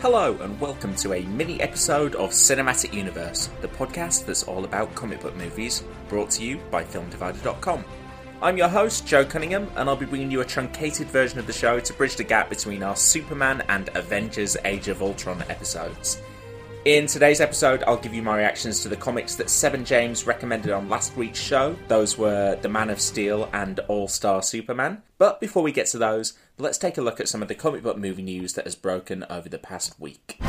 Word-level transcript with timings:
Hello, 0.00 0.38
and 0.42 0.60
welcome 0.60 0.94
to 0.94 1.12
a 1.12 1.22
mini 1.22 1.60
episode 1.60 2.14
of 2.14 2.30
Cinematic 2.30 2.94
Universe, 2.94 3.50
the 3.62 3.66
podcast 3.66 4.26
that's 4.26 4.44
all 4.44 4.64
about 4.64 4.94
comic 4.94 5.20
book 5.20 5.34
movies, 5.34 5.82
brought 6.08 6.30
to 6.30 6.44
you 6.44 6.58
by 6.70 6.84
FilmDivider.com. 6.84 7.84
I'm 8.40 8.56
your 8.56 8.68
host, 8.68 9.08
Joe 9.08 9.24
Cunningham, 9.24 9.68
and 9.74 9.88
I'll 9.88 9.96
be 9.96 10.06
bringing 10.06 10.30
you 10.30 10.40
a 10.40 10.44
truncated 10.44 11.08
version 11.08 11.40
of 11.40 11.48
the 11.48 11.52
show 11.52 11.80
to 11.80 11.92
bridge 11.94 12.14
the 12.14 12.22
gap 12.22 12.48
between 12.48 12.84
our 12.84 12.94
Superman 12.94 13.64
and 13.68 13.90
Avengers 13.96 14.56
Age 14.64 14.86
of 14.86 15.02
Ultron 15.02 15.42
episodes. 15.48 16.22
In 16.84 17.06
today's 17.06 17.40
episode, 17.40 17.82
I'll 17.88 17.96
give 17.96 18.14
you 18.14 18.22
my 18.22 18.36
reactions 18.36 18.82
to 18.82 18.88
the 18.88 18.96
comics 18.96 19.34
that 19.34 19.50
Seb 19.50 19.74
and 19.74 19.84
James 19.84 20.28
recommended 20.28 20.70
on 20.70 20.88
last 20.88 21.16
week's 21.16 21.40
show. 21.40 21.76
Those 21.88 22.16
were 22.16 22.54
The 22.54 22.68
Man 22.68 22.88
of 22.88 23.00
Steel 23.00 23.50
and 23.52 23.80
All 23.88 24.06
Star 24.06 24.42
Superman. 24.42 25.02
But 25.18 25.40
before 25.40 25.64
we 25.64 25.72
get 25.72 25.86
to 25.88 25.98
those, 25.98 26.34
let's 26.56 26.78
take 26.78 26.96
a 26.96 27.02
look 27.02 27.18
at 27.18 27.28
some 27.28 27.42
of 27.42 27.48
the 27.48 27.56
comic 27.56 27.82
book 27.82 27.98
movie 27.98 28.22
news 28.22 28.52
that 28.54 28.64
has 28.64 28.76
broken 28.76 29.26
over 29.28 29.48
the 29.48 29.58
past 29.58 29.98
week. 29.98 30.40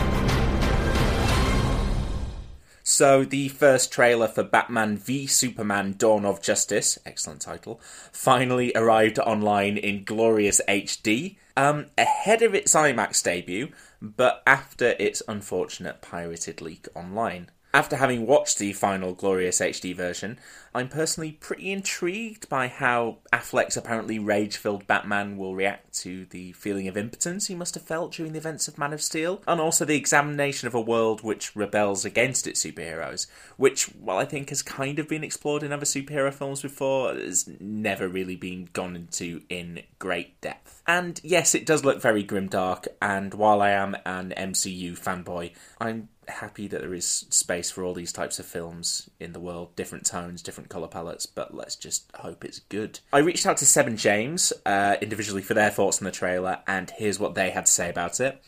So, 2.83 3.23
the 3.23 3.49
first 3.49 3.91
trailer 3.91 4.27
for 4.27 4.43
Batman 4.43 4.97
v 4.97 5.27
Superman 5.27 5.95
Dawn 5.97 6.25
of 6.25 6.41
Justice, 6.41 6.97
excellent 7.05 7.41
title, 7.41 7.81
finally 8.11 8.71
arrived 8.75 9.19
online 9.19 9.77
in 9.77 10.03
glorious 10.03 10.61
HD, 10.67 11.37
um, 11.57 11.87
ahead 11.97 12.41
of 12.41 12.55
its 12.55 12.73
IMAX 12.73 13.21
debut, 13.23 13.69
but 14.01 14.41
after 14.45 14.95
its 14.99 15.21
unfortunate 15.27 16.01
pirated 16.01 16.61
leak 16.61 16.87
online. 16.95 17.49
After 17.71 17.97
having 17.97 18.25
watched 18.25 18.57
the 18.57 18.73
final 18.73 19.13
Glorious 19.13 19.59
HD 19.59 19.95
version, 19.95 20.39
I'm 20.73 20.89
personally 20.89 21.33
pretty 21.33 21.71
intrigued 21.71 22.49
by 22.49 22.67
how 22.67 23.19
Affleck's 23.31 23.77
apparently 23.77 24.17
rage 24.17 24.57
filled 24.57 24.87
Batman 24.87 25.37
will 25.37 25.53
react 25.53 25.93
to 25.99 26.25
the 26.25 26.53
feeling 26.53 26.87
of 26.87 26.97
impotence 26.97 27.45
he 27.45 27.53
must 27.53 27.75
have 27.75 27.83
felt 27.83 28.13
during 28.13 28.31
the 28.33 28.39
events 28.39 28.67
of 28.67 28.79
Man 28.79 28.91
of 28.91 29.03
Steel, 29.03 29.43
and 29.47 29.61
also 29.61 29.85
the 29.85 29.95
examination 29.95 30.67
of 30.67 30.73
a 30.73 30.81
world 30.81 31.21
which 31.21 31.55
rebels 31.55 32.05
against 32.05 32.47
its 32.47 32.65
superheroes, 32.65 33.27
which, 33.57 33.85
while 33.85 34.17
I 34.17 34.25
think 34.25 34.49
has 34.49 34.63
kind 34.63 34.97
of 34.97 35.07
been 35.07 35.23
explored 35.23 35.61
in 35.61 35.71
other 35.71 35.85
superhero 35.85 36.33
films 36.33 36.63
before, 36.63 37.13
has 37.13 37.47
never 37.59 38.07
really 38.07 38.35
been 38.35 38.69
gone 38.73 38.95
into 38.95 39.43
in 39.47 39.83
great 39.99 40.41
depth. 40.41 40.68
And 40.89 41.21
yes, 41.23 41.53
it 41.53 41.67
does 41.67 41.85
look 41.85 42.01
very 42.01 42.23
grimdark, 42.23 42.87
and 42.99 43.31
while 43.35 43.61
I 43.61 43.69
am 43.69 43.95
an 44.07 44.33
MCU 44.35 44.97
fanboy, 44.97 45.51
I'm 45.79 46.09
happy 46.27 46.67
that 46.67 46.81
there 46.81 46.95
is 46.95 47.05
space 47.05 47.69
for 47.69 47.83
all 47.83 47.93
these 47.93 48.11
types 48.11 48.39
of 48.39 48.47
films 48.47 49.07
in 49.19 49.33
the 49.33 49.39
world, 49.39 49.75
different 49.75 50.07
tones, 50.07 50.41
different 50.41 50.71
colour 50.71 50.87
palettes, 50.87 51.27
but 51.27 51.53
let's 51.53 51.75
just 51.75 52.09
hope 52.15 52.43
it's 52.43 52.57
good. 52.57 53.01
I 53.13 53.19
reached 53.19 53.45
out 53.45 53.57
to 53.57 53.67
Seb 53.67 53.85
and 53.85 53.99
James 53.99 54.51
uh, 54.65 54.95
individually 54.99 55.43
for 55.43 55.53
their 55.53 55.69
thoughts 55.69 56.01
on 56.01 56.05
the 56.05 56.11
trailer, 56.11 56.57
and 56.65 56.89
here's 56.89 57.19
what 57.19 57.35
they 57.35 57.51
had 57.51 57.67
to 57.67 57.71
say 57.71 57.91
about 57.91 58.19
it. 58.19 58.41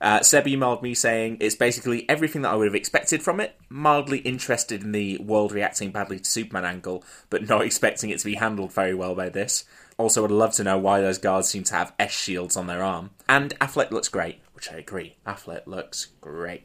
Uh, 0.00 0.22
Seb 0.22 0.46
emailed 0.46 0.82
me 0.82 0.94
saying 0.94 1.38
it's 1.40 1.56
basically 1.56 2.08
everything 2.08 2.42
that 2.42 2.52
I 2.52 2.54
would 2.54 2.68
have 2.68 2.74
expected 2.76 3.20
from 3.20 3.40
it. 3.40 3.56
Mildly 3.68 4.18
interested 4.18 4.84
in 4.84 4.92
the 4.92 5.18
world 5.18 5.50
reacting 5.50 5.90
badly 5.90 6.20
to 6.20 6.30
Superman 6.30 6.64
angle, 6.64 7.02
but 7.30 7.48
not 7.48 7.62
expecting 7.66 8.10
it 8.10 8.20
to 8.20 8.24
be 8.26 8.36
handled 8.36 8.72
very 8.72 8.94
well 8.94 9.16
by 9.16 9.28
this. 9.28 9.64
Also, 10.00 10.22
would 10.22 10.30
love 10.30 10.54
to 10.54 10.64
know 10.64 10.78
why 10.78 11.00
those 11.00 11.18
guards 11.18 11.48
seem 11.48 11.62
to 11.64 11.74
have 11.74 11.92
S 11.98 12.10
shields 12.10 12.56
on 12.56 12.66
their 12.66 12.82
arm. 12.82 13.10
And 13.28 13.56
Affleck 13.60 13.90
looks 13.90 14.08
great 14.08 14.40
which 14.60 14.70
I 14.70 14.76
agree. 14.76 15.16
Affleck 15.26 15.66
looks 15.66 16.08
great. 16.20 16.64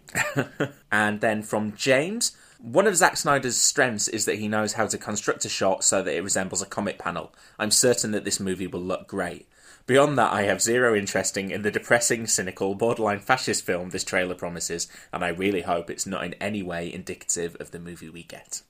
and 0.92 1.22
then 1.22 1.44
from 1.44 1.78
James, 1.78 2.36
one 2.60 2.88
of 2.88 2.98
Zack 2.98 3.16
Snyder's 3.16 3.56
strengths 3.56 4.10
is 4.10 4.26
that 4.26 4.36
he 4.36 4.50
knows 4.50 4.74
how 4.74 4.86
to 4.86 4.98
construct 4.98 5.46
a 5.46 5.50
shot 5.50 5.82
so 5.86 6.02
that 6.02 6.14
it 6.14 6.22
resembles 6.22 6.62
a 6.62 6.66
comic 6.66 7.00
panel. 7.00 7.34
I'm 7.58 7.72
certain 7.72 8.12
that 8.12 8.26
this 8.26 8.38
movie 8.38 8.68
will 8.68 8.82
look 8.82 9.08
great. 9.08 9.48
Beyond 9.88 10.18
that, 10.18 10.34
I 10.34 10.42
have 10.42 10.62
zero 10.62 10.94
interest 10.94 11.38
in 11.38 11.62
the 11.62 11.72
depressing, 11.72 12.28
cynical, 12.28 12.76
borderline 12.76 13.20
fascist 13.20 13.66
film 13.66 13.92
this 13.92 14.04
trailer 14.04 14.36
promises, 14.36 14.90
and 15.14 15.24
I 15.24 15.30
really 15.30 15.62
hope 15.62 15.90
it's 15.90 16.06
not 16.06 16.26
in 16.26 16.34
any 16.34 16.62
way 16.62 16.92
indicative 16.92 17.56
of 17.62 17.72
the 17.72 17.80
movie 17.80 18.10
we 18.10 18.24
get. 18.24 18.62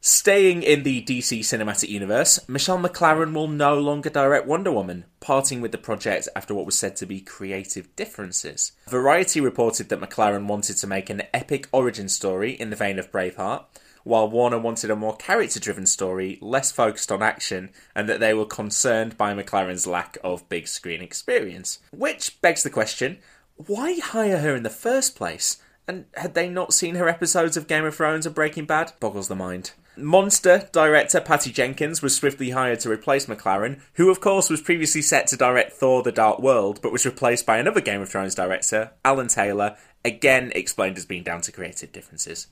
Staying 0.00 0.62
in 0.62 0.84
the 0.84 1.02
DC 1.02 1.40
cinematic 1.40 1.88
universe, 1.88 2.38
Michelle 2.48 2.78
MacLaren 2.78 3.34
will 3.34 3.48
no 3.48 3.76
longer 3.76 4.08
direct 4.08 4.46
Wonder 4.46 4.70
Woman, 4.70 5.04
parting 5.18 5.60
with 5.60 5.72
the 5.72 5.78
project 5.78 6.28
after 6.36 6.54
what 6.54 6.66
was 6.66 6.78
said 6.78 6.94
to 6.96 7.06
be 7.06 7.20
creative 7.20 7.94
differences. 7.96 8.72
Variety 8.88 9.40
reported 9.40 9.88
that 9.88 10.00
MacLaren 10.00 10.46
wanted 10.46 10.76
to 10.76 10.86
make 10.86 11.10
an 11.10 11.22
epic 11.34 11.66
origin 11.72 12.08
story 12.08 12.52
in 12.52 12.70
the 12.70 12.76
vein 12.76 13.00
of 13.00 13.10
Braveheart, 13.10 13.64
while 14.04 14.30
Warner 14.30 14.60
wanted 14.60 14.88
a 14.90 14.96
more 14.96 15.16
character 15.16 15.58
driven 15.58 15.84
story, 15.84 16.38
less 16.40 16.70
focused 16.70 17.10
on 17.10 17.20
action, 17.20 17.70
and 17.92 18.08
that 18.08 18.20
they 18.20 18.32
were 18.32 18.46
concerned 18.46 19.18
by 19.18 19.34
MacLaren's 19.34 19.86
lack 19.86 20.16
of 20.22 20.48
big 20.48 20.68
screen 20.68 21.02
experience. 21.02 21.80
Which 21.90 22.40
begs 22.40 22.62
the 22.62 22.70
question 22.70 23.18
why 23.56 23.98
hire 23.98 24.38
her 24.38 24.54
in 24.54 24.62
the 24.62 24.70
first 24.70 25.16
place? 25.16 25.60
And 25.88 26.04
had 26.14 26.34
they 26.34 26.48
not 26.48 26.72
seen 26.72 26.94
her 26.94 27.08
episodes 27.08 27.56
of 27.56 27.66
Game 27.66 27.84
of 27.84 27.96
Thrones 27.96 28.26
and 28.26 28.34
Breaking 28.34 28.66
Bad? 28.66 28.92
Boggles 29.00 29.26
the 29.26 29.34
mind. 29.34 29.72
Monster 29.98 30.68
director 30.72 31.20
Patty 31.20 31.50
Jenkins 31.50 32.02
was 32.02 32.14
swiftly 32.14 32.50
hired 32.50 32.80
to 32.80 32.90
replace 32.90 33.26
MacLaren, 33.26 33.80
who 33.94 34.10
of 34.10 34.20
course 34.20 34.48
was 34.48 34.60
previously 34.60 35.02
set 35.02 35.26
to 35.28 35.36
direct 35.36 35.72
Thor 35.72 36.02
The 36.02 36.12
Dark 36.12 36.38
World, 36.38 36.80
but 36.82 36.92
was 36.92 37.04
replaced 37.04 37.44
by 37.44 37.58
another 37.58 37.80
Game 37.80 38.00
of 38.00 38.08
Thrones 38.08 38.34
director, 38.34 38.92
Alan 39.04 39.28
Taylor, 39.28 39.76
again 40.04 40.52
explained 40.54 40.96
as 40.96 41.04
being 41.04 41.22
down 41.22 41.40
to 41.42 41.52
creative 41.52 41.92
differences. 41.92 42.46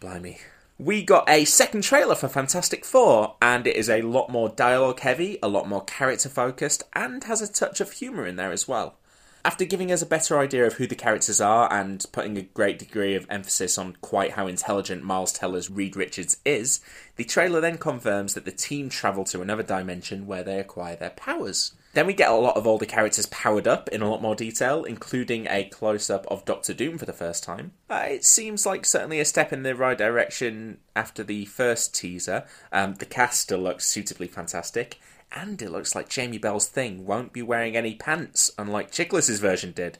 Blimey. 0.00 0.38
We 0.78 1.02
got 1.02 1.28
a 1.28 1.46
second 1.46 1.82
trailer 1.82 2.14
for 2.14 2.28
Fantastic 2.28 2.84
Four, 2.84 3.36
and 3.40 3.66
it 3.66 3.76
is 3.76 3.88
a 3.88 4.02
lot 4.02 4.28
more 4.28 4.50
dialogue 4.50 5.00
heavy, 5.00 5.38
a 5.42 5.48
lot 5.48 5.66
more 5.66 5.84
character 5.84 6.28
focused, 6.28 6.82
and 6.92 7.24
has 7.24 7.40
a 7.40 7.50
touch 7.50 7.80
of 7.80 7.92
humour 7.92 8.26
in 8.26 8.36
there 8.36 8.52
as 8.52 8.68
well. 8.68 8.98
After 9.46 9.64
giving 9.64 9.92
us 9.92 10.02
a 10.02 10.06
better 10.06 10.40
idea 10.40 10.66
of 10.66 10.72
who 10.72 10.88
the 10.88 10.96
characters 10.96 11.40
are 11.40 11.72
and 11.72 12.04
putting 12.10 12.36
a 12.36 12.42
great 12.42 12.80
degree 12.80 13.14
of 13.14 13.28
emphasis 13.30 13.78
on 13.78 13.96
quite 14.00 14.32
how 14.32 14.48
intelligent 14.48 15.04
Miles 15.04 15.32
Teller's 15.32 15.70
Reed 15.70 15.94
Richards 15.94 16.38
is, 16.44 16.80
the 17.14 17.22
trailer 17.22 17.60
then 17.60 17.78
confirms 17.78 18.34
that 18.34 18.44
the 18.44 18.50
team 18.50 18.88
travel 18.88 19.22
to 19.26 19.42
another 19.42 19.62
dimension 19.62 20.26
where 20.26 20.42
they 20.42 20.58
acquire 20.58 20.96
their 20.96 21.10
powers. 21.10 21.76
Then 21.92 22.08
we 22.08 22.12
get 22.12 22.28
a 22.28 22.34
lot 22.34 22.56
of 22.56 22.80
the 22.80 22.86
characters 22.86 23.26
powered 23.26 23.68
up 23.68 23.88
in 23.90 24.02
a 24.02 24.10
lot 24.10 24.20
more 24.20 24.34
detail, 24.34 24.82
including 24.82 25.46
a 25.48 25.62
close 25.64 26.10
up 26.10 26.26
of 26.26 26.44
Doctor 26.44 26.74
Doom 26.74 26.98
for 26.98 27.06
the 27.06 27.12
first 27.12 27.44
time. 27.44 27.70
Uh, 27.88 28.04
it 28.08 28.24
seems 28.24 28.66
like 28.66 28.84
certainly 28.84 29.20
a 29.20 29.24
step 29.24 29.52
in 29.52 29.62
the 29.62 29.76
right 29.76 29.96
direction 29.96 30.78
after 30.96 31.22
the 31.22 31.44
first 31.44 31.94
teaser. 31.94 32.44
Um, 32.72 32.96
the 32.96 33.06
cast 33.06 33.42
still 33.42 33.60
looks 33.60 33.86
suitably 33.86 34.26
fantastic, 34.26 34.98
and 35.32 35.60
it 35.60 35.70
looks 35.70 35.94
like 35.94 36.08
Jamie 36.08 36.38
Bell's 36.38 36.68
thing 36.68 37.06
won't 37.06 37.32
be 37.32 37.42
wearing 37.42 37.76
any 37.76 37.94
pants, 37.94 38.50
unlike 38.58 38.90
Chiklis's 38.90 39.40
version 39.40 39.72
did. 39.72 39.98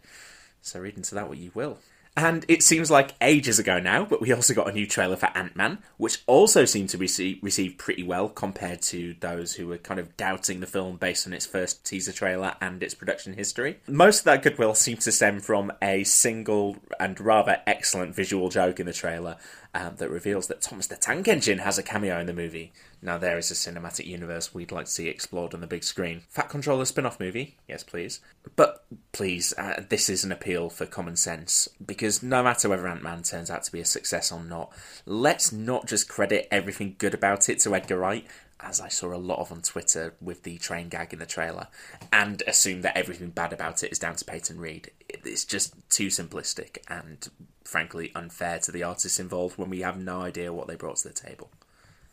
So 0.60 0.80
read 0.80 0.96
into 0.96 1.14
that 1.14 1.28
what 1.28 1.38
you 1.38 1.50
will. 1.54 1.78
And 2.18 2.46
it 2.48 2.62
seems 2.62 2.90
like 2.90 3.14
ages 3.20 3.58
ago 3.58 3.78
now, 3.78 4.06
but 4.06 4.22
we 4.22 4.32
also 4.32 4.54
got 4.54 4.70
a 4.70 4.72
new 4.72 4.86
trailer 4.86 5.16
for 5.16 5.28
Ant 5.34 5.54
Man, 5.54 5.80
which 5.98 6.22
also 6.26 6.64
seemed 6.64 6.88
to 6.90 6.98
receive, 6.98 7.38
receive 7.42 7.76
pretty 7.76 8.02
well 8.02 8.30
compared 8.30 8.80
to 8.82 9.14
those 9.20 9.54
who 9.54 9.66
were 9.66 9.76
kind 9.76 10.00
of 10.00 10.16
doubting 10.16 10.60
the 10.60 10.66
film 10.66 10.96
based 10.96 11.26
on 11.26 11.34
its 11.34 11.44
first 11.44 11.84
teaser 11.84 12.12
trailer 12.12 12.54
and 12.62 12.82
its 12.82 12.94
production 12.94 13.34
history. 13.34 13.80
Most 13.86 14.20
of 14.20 14.24
that 14.24 14.42
goodwill 14.42 14.74
seems 14.74 15.04
to 15.04 15.12
stem 15.12 15.40
from 15.40 15.70
a 15.82 16.04
single 16.04 16.78
and 16.98 17.20
rather 17.20 17.60
excellent 17.66 18.14
visual 18.14 18.48
joke 18.48 18.80
in 18.80 18.86
the 18.86 18.94
trailer. 18.94 19.36
um, 19.76 19.96
that 19.96 20.10
reveals 20.10 20.46
that 20.46 20.62
Thomas 20.62 20.86
the 20.86 20.96
Tank 20.96 21.28
Engine 21.28 21.58
has 21.58 21.76
a 21.76 21.82
cameo 21.82 22.18
in 22.18 22.26
the 22.26 22.32
movie. 22.32 22.72
Now, 23.02 23.18
there 23.18 23.38
is 23.38 23.50
a 23.50 23.54
cinematic 23.54 24.06
universe 24.06 24.54
we'd 24.54 24.72
like 24.72 24.86
to 24.86 24.90
see 24.90 25.08
explored 25.08 25.54
on 25.54 25.60
the 25.60 25.66
big 25.66 25.84
screen. 25.84 26.22
Fat 26.28 26.48
Controller 26.48 26.84
spin 26.84 27.06
off 27.06 27.20
movie? 27.20 27.56
Yes, 27.68 27.82
please. 27.82 28.20
But 28.56 28.84
please, 29.12 29.54
uh, 29.58 29.84
this 29.88 30.08
is 30.08 30.24
an 30.24 30.32
appeal 30.32 30.70
for 30.70 30.86
common 30.86 31.16
sense, 31.16 31.68
because 31.84 32.22
no 32.22 32.42
matter 32.42 32.68
whether 32.68 32.88
Ant 32.88 33.02
Man 33.02 33.22
turns 33.22 33.50
out 33.50 33.64
to 33.64 33.72
be 33.72 33.80
a 33.80 33.84
success 33.84 34.32
or 34.32 34.42
not, 34.42 34.72
let's 35.04 35.52
not 35.52 35.86
just 35.86 36.08
credit 36.08 36.48
everything 36.50 36.96
good 36.98 37.14
about 37.14 37.48
it 37.48 37.60
to 37.60 37.74
Edgar 37.74 37.98
Wright 37.98 38.26
as 38.60 38.80
I 38.80 38.88
saw 38.88 39.14
a 39.14 39.18
lot 39.18 39.38
of 39.38 39.52
on 39.52 39.60
Twitter 39.60 40.14
with 40.20 40.42
the 40.42 40.56
train 40.58 40.88
gag 40.88 41.12
in 41.12 41.18
the 41.18 41.26
trailer, 41.26 41.68
and 42.12 42.42
assume 42.46 42.80
that 42.82 42.96
everything 42.96 43.30
bad 43.30 43.52
about 43.52 43.84
it 43.84 43.92
is 43.92 43.98
down 43.98 44.16
to 44.16 44.24
Peyton 44.24 44.58
Reed. 44.58 44.90
It's 45.08 45.44
just 45.44 45.74
too 45.90 46.06
simplistic 46.06 46.78
and, 46.88 47.28
frankly, 47.64 48.12
unfair 48.14 48.58
to 48.60 48.72
the 48.72 48.82
artists 48.82 49.20
involved 49.20 49.58
when 49.58 49.70
we 49.70 49.80
have 49.80 49.98
no 49.98 50.22
idea 50.22 50.52
what 50.52 50.68
they 50.68 50.74
brought 50.74 50.96
to 50.96 51.08
the 51.08 51.14
table. 51.14 51.50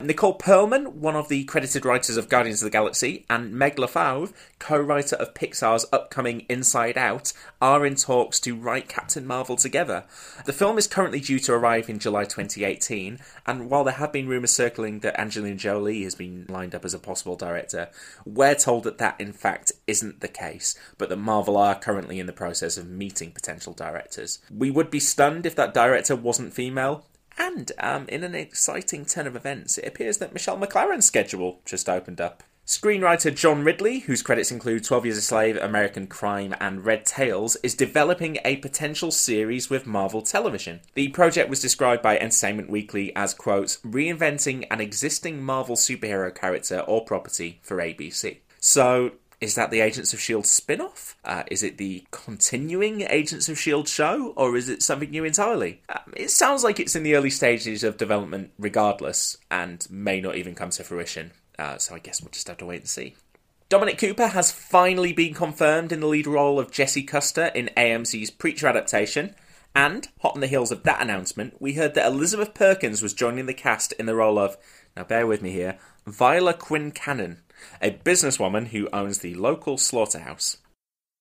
Nicole 0.03 0.37
Perlman, 0.37 0.93
one 0.95 1.15
of 1.15 1.29
the 1.29 1.45
credited 1.45 1.85
writers 1.85 2.17
of 2.17 2.27
Guardians 2.27 2.61
of 2.61 2.65
the 2.65 2.71
Galaxy, 2.71 3.25
and 3.29 3.53
Meg 3.53 3.77
LeFauve, 3.77 4.33
co-writer 4.59 5.15
of 5.15 5.33
Pixar's 5.33 5.85
upcoming 5.93 6.41
Inside 6.49 6.97
Out, 6.97 7.31
are 7.61 7.85
in 7.85 7.95
talks 7.95 8.39
to 8.41 8.55
write 8.55 8.89
Captain 8.89 9.25
Marvel 9.25 9.55
together. 9.55 10.03
The 10.45 10.51
film 10.51 10.77
is 10.77 10.87
currently 10.87 11.21
due 11.21 11.39
to 11.39 11.53
arrive 11.53 11.89
in 11.89 11.99
July 11.99 12.25
2018, 12.25 13.19
and 13.45 13.69
while 13.69 13.85
there 13.85 13.93
have 13.93 14.11
been 14.11 14.27
rumours 14.27 14.51
circling 14.51 14.99
that 14.99 15.19
Angelina 15.19 15.55
Jolie 15.55 16.03
has 16.03 16.15
been 16.15 16.45
lined 16.49 16.75
up 16.75 16.83
as 16.83 16.93
a 16.93 16.99
possible 16.99 17.37
director, 17.37 17.89
we're 18.25 18.55
told 18.55 18.83
that 18.83 18.97
that 18.97 19.19
in 19.21 19.31
fact 19.31 19.71
isn't 19.87 20.19
the 20.19 20.27
case, 20.27 20.77
but 20.97 21.07
that 21.09 21.15
Marvel 21.15 21.55
are 21.55 21.79
currently 21.79 22.19
in 22.19 22.27
the 22.27 22.33
process 22.33 22.77
of 22.77 22.89
meeting 22.89 23.31
potential 23.31 23.73
directors. 23.73 24.39
We 24.51 24.69
would 24.69 24.91
be 24.91 24.99
stunned 24.99 25.45
if 25.45 25.55
that 25.55 25.73
director 25.73 26.15
wasn't 26.15 26.53
female, 26.53 27.05
and 27.37 27.71
um, 27.79 28.05
in 28.07 28.23
an 28.23 28.35
exciting 28.35 29.05
turn 29.05 29.27
of 29.27 29.35
events, 29.35 29.77
it 29.77 29.87
appears 29.87 30.17
that 30.19 30.33
Michelle 30.33 30.57
MacLaren's 30.57 31.05
schedule 31.05 31.61
just 31.65 31.89
opened 31.89 32.21
up. 32.21 32.43
Screenwriter 32.65 33.35
John 33.35 33.65
Ridley, 33.65 33.99
whose 33.99 34.21
credits 34.21 34.49
include 34.49 34.85
12 34.85 35.05
Years 35.05 35.17
a 35.17 35.21
Slave, 35.21 35.57
American 35.57 36.07
Crime, 36.07 36.55
and 36.61 36.85
Red 36.85 37.05
Tails, 37.05 37.57
is 37.57 37.75
developing 37.75 38.37
a 38.45 38.55
potential 38.57 39.11
series 39.11 39.69
with 39.69 39.85
Marvel 39.85 40.21
Television. 40.21 40.79
The 40.93 41.09
project 41.09 41.49
was 41.49 41.59
described 41.59 42.01
by 42.01 42.17
Entertainment 42.17 42.69
Weekly 42.69 43.13
as, 43.17 43.33
quote, 43.33 43.79
reinventing 43.85 44.65
an 44.71 44.79
existing 44.79 45.43
Marvel 45.43 45.75
superhero 45.75 46.33
character 46.33 46.79
or 46.79 47.03
property 47.03 47.59
for 47.63 47.77
ABC. 47.77 48.37
So, 48.61 49.11
is 49.43 49.55
that 49.55 49.71
the 49.71 49.81
Agents 49.81 50.13
of 50.13 50.19
S.H.I.E.L.D. 50.19 50.47
spin 50.47 50.79
off? 50.79 51.17
Uh, 51.25 51.43
is 51.51 51.63
it 51.63 51.77
the 51.77 52.05
continuing 52.11 53.01
Agents 53.01 53.49
of 53.49 53.57
S.H.I.E.L.D. 53.57 53.89
show, 53.89 54.33
or 54.37 54.55
is 54.55 54.69
it 54.69 54.81
something 54.81 55.09
new 55.09 55.25
entirely? 55.25 55.81
Um, 55.89 56.13
it 56.15 56.31
sounds 56.31 56.63
like 56.63 56.79
it's 56.79 56.95
in 56.95 57.03
the 57.03 57.15
early 57.15 57.29
stages 57.29 57.83
of 57.83 57.97
development 57.97 58.51
regardless, 58.57 59.35
and 59.51 59.85
may 59.91 60.21
not 60.21 60.37
even 60.37 60.55
come 60.55 60.69
to 60.69 60.83
fruition. 60.85 61.31
Uh, 61.59 61.77
so 61.77 61.93
I 61.93 61.99
guess 61.99 62.21
we'll 62.21 62.31
just 62.31 62.47
have 62.47 62.57
to 62.59 62.65
wait 62.65 62.79
and 62.81 62.89
see. 62.89 63.15
Dominic 63.67 63.97
Cooper 63.97 64.27
has 64.27 64.51
finally 64.51 65.11
been 65.11 65.33
confirmed 65.33 65.91
in 65.91 65.99
the 65.99 66.07
lead 66.07 66.25
role 66.25 66.57
of 66.57 66.71
Jesse 66.71 67.03
Custer 67.03 67.47
in 67.47 67.69
AMC's 67.75 68.31
Preacher 68.31 68.67
adaptation. 68.67 69.35
And, 69.75 70.07
hot 70.21 70.35
on 70.35 70.41
the 70.41 70.47
heels 70.47 70.71
of 70.71 70.83
that 70.83 71.01
announcement, 71.01 71.59
we 71.59 71.73
heard 71.73 71.95
that 71.95 72.05
Elizabeth 72.05 72.53
Perkins 72.53 73.01
was 73.01 73.13
joining 73.13 73.47
the 73.47 73.53
cast 73.53 73.91
in 73.93 74.05
the 74.05 74.15
role 74.15 74.39
of, 74.39 74.55
now 74.95 75.03
bear 75.03 75.27
with 75.27 75.41
me 75.41 75.51
here, 75.51 75.77
Viola 76.05 76.53
Quincannon 76.53 77.37
a 77.81 77.91
businesswoman 77.91 78.67
who 78.67 78.89
owns 78.93 79.19
the 79.19 79.35
local 79.35 79.77
slaughterhouse. 79.77 80.57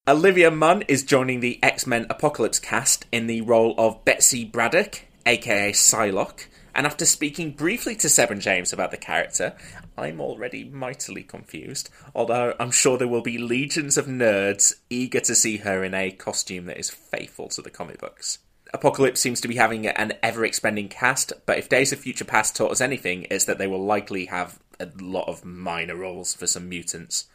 Olivia 0.08 0.50
Munn 0.50 0.82
is 0.88 1.04
joining 1.04 1.40
the 1.40 1.60
X 1.62 1.86
Men 1.86 2.06
Apocalypse 2.10 2.58
cast 2.58 3.06
in 3.12 3.28
the 3.28 3.40
role 3.42 3.74
of 3.78 4.04
Betsy 4.04 4.44
Braddock, 4.44 5.02
aka 5.26 5.72
Psylocke, 5.72 6.46
and 6.74 6.86
after 6.86 7.04
speaking 7.04 7.52
briefly 7.52 7.94
to 7.96 8.08
Seb 8.08 8.30
and 8.30 8.40
James 8.40 8.72
about 8.72 8.90
the 8.90 8.96
character, 8.96 9.54
I'm 9.96 10.20
already 10.20 10.64
mightily 10.64 11.22
confused, 11.22 11.90
although 12.14 12.54
I'm 12.58 12.70
sure 12.70 12.96
there 12.96 13.08
will 13.08 13.22
be 13.22 13.38
legions 13.38 13.98
of 13.98 14.06
nerds 14.06 14.74
eager 14.88 15.20
to 15.20 15.34
see 15.34 15.58
her 15.58 15.84
in 15.84 15.94
a 15.94 16.10
costume 16.10 16.66
that 16.66 16.78
is 16.78 16.90
faithful 16.90 17.48
to 17.50 17.62
the 17.62 17.70
comic 17.70 17.98
books. 17.98 18.38
Apocalypse 18.74 19.20
seems 19.20 19.40
to 19.42 19.48
be 19.48 19.56
having 19.56 19.86
an 19.86 20.14
ever 20.22 20.46
expanding 20.46 20.88
cast, 20.88 21.32
but 21.44 21.58
if 21.58 21.68
Days 21.68 21.92
of 21.92 21.98
Future 21.98 22.24
Past 22.24 22.56
taught 22.56 22.70
us 22.70 22.80
anything, 22.80 23.26
it's 23.30 23.44
that 23.44 23.58
they 23.58 23.66
will 23.66 23.84
likely 23.84 24.26
have 24.26 24.58
a 24.80 24.90
lot 25.00 25.28
of 25.28 25.44
minor 25.44 25.96
roles 25.96 26.34
for 26.34 26.46
some 26.46 26.68
mutants. 26.68 27.26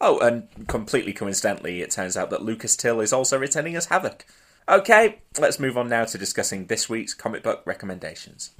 Oh, 0.00 0.18
and 0.18 0.48
completely 0.66 1.12
coincidentally, 1.12 1.80
it 1.80 1.90
turns 1.90 2.16
out 2.16 2.30
that 2.30 2.42
Lucas 2.42 2.76
Till 2.76 3.00
is 3.00 3.12
also 3.12 3.38
returning 3.38 3.76
as 3.76 3.86
Havoc. 3.86 4.26
Okay, 4.68 5.20
let's 5.38 5.60
move 5.60 5.76
on 5.76 5.88
now 5.88 6.04
to 6.04 6.18
discussing 6.18 6.66
this 6.66 6.88
week's 6.88 7.14
comic 7.14 7.42
book 7.42 7.62
recommendations. 7.64 8.50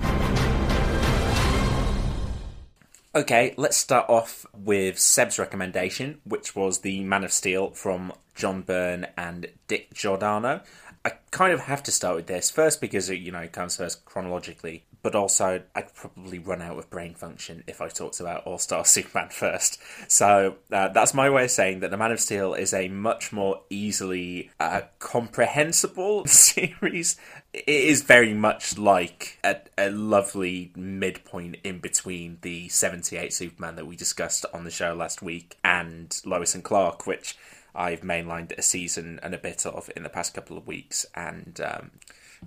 Okay, 3.14 3.54
let's 3.58 3.76
start 3.76 4.08
off 4.08 4.46
with 4.56 4.98
Seb's 4.98 5.38
recommendation, 5.38 6.20
which 6.24 6.56
was 6.56 6.78
the 6.78 7.04
Man 7.04 7.24
of 7.24 7.32
Steel 7.32 7.70
from 7.70 8.12
John 8.34 8.62
Byrne 8.62 9.06
and 9.18 9.48
Dick 9.68 9.92
Giordano. 9.92 10.62
I 11.04 11.12
kind 11.30 11.52
of 11.52 11.60
have 11.60 11.82
to 11.82 11.92
start 11.92 12.16
with 12.16 12.26
this 12.26 12.50
first 12.50 12.80
because 12.80 13.10
it, 13.10 13.18
you 13.18 13.30
know, 13.30 13.40
it 13.40 13.52
comes 13.52 13.76
first 13.76 14.04
chronologically, 14.04 14.84
but 15.02 15.14
also 15.14 15.62
I'd 15.74 15.94
probably 15.94 16.38
run 16.38 16.62
out 16.62 16.78
of 16.78 16.88
brain 16.88 17.14
function 17.14 17.64
if 17.66 17.80
I 17.80 17.88
talked 17.88 18.20
about 18.20 18.46
All 18.46 18.58
Star 18.58 18.84
Superman 18.84 19.28
first. 19.30 19.80
So 20.08 20.56
uh, 20.70 20.88
that's 20.88 21.14
my 21.14 21.28
way 21.28 21.44
of 21.44 21.50
saying 21.50 21.80
that 21.80 21.90
The 21.90 21.96
Man 21.96 22.12
of 22.12 22.20
Steel 22.20 22.54
is 22.54 22.72
a 22.72 22.88
much 22.88 23.32
more 23.32 23.62
easily 23.68 24.50
uh, 24.60 24.82
comprehensible 24.98 26.24
series. 26.26 27.16
It 27.52 27.68
is 27.68 28.02
very 28.02 28.32
much 28.32 28.78
like 28.78 29.38
a, 29.44 29.56
a 29.76 29.90
lovely 29.90 30.72
midpoint 30.76 31.56
in 31.64 31.80
between 31.80 32.38
the 32.42 32.68
78 32.68 33.32
Superman 33.32 33.76
that 33.76 33.86
we 33.86 33.96
discussed 33.96 34.46
on 34.54 34.64
the 34.64 34.70
show 34.70 34.94
last 34.94 35.20
week 35.20 35.58
and 35.62 36.18
Lois 36.24 36.54
and 36.54 36.64
Clark, 36.64 37.06
which 37.06 37.36
I've 37.74 38.02
mainlined 38.02 38.56
a 38.56 38.62
season 38.62 39.18
and 39.22 39.34
a 39.34 39.38
bit 39.38 39.64
of 39.66 39.90
in 39.96 40.02
the 40.02 40.08
past 40.08 40.34
couple 40.34 40.56
of 40.56 40.66
weeks, 40.66 41.06
and 41.14 41.60
um, 41.60 41.90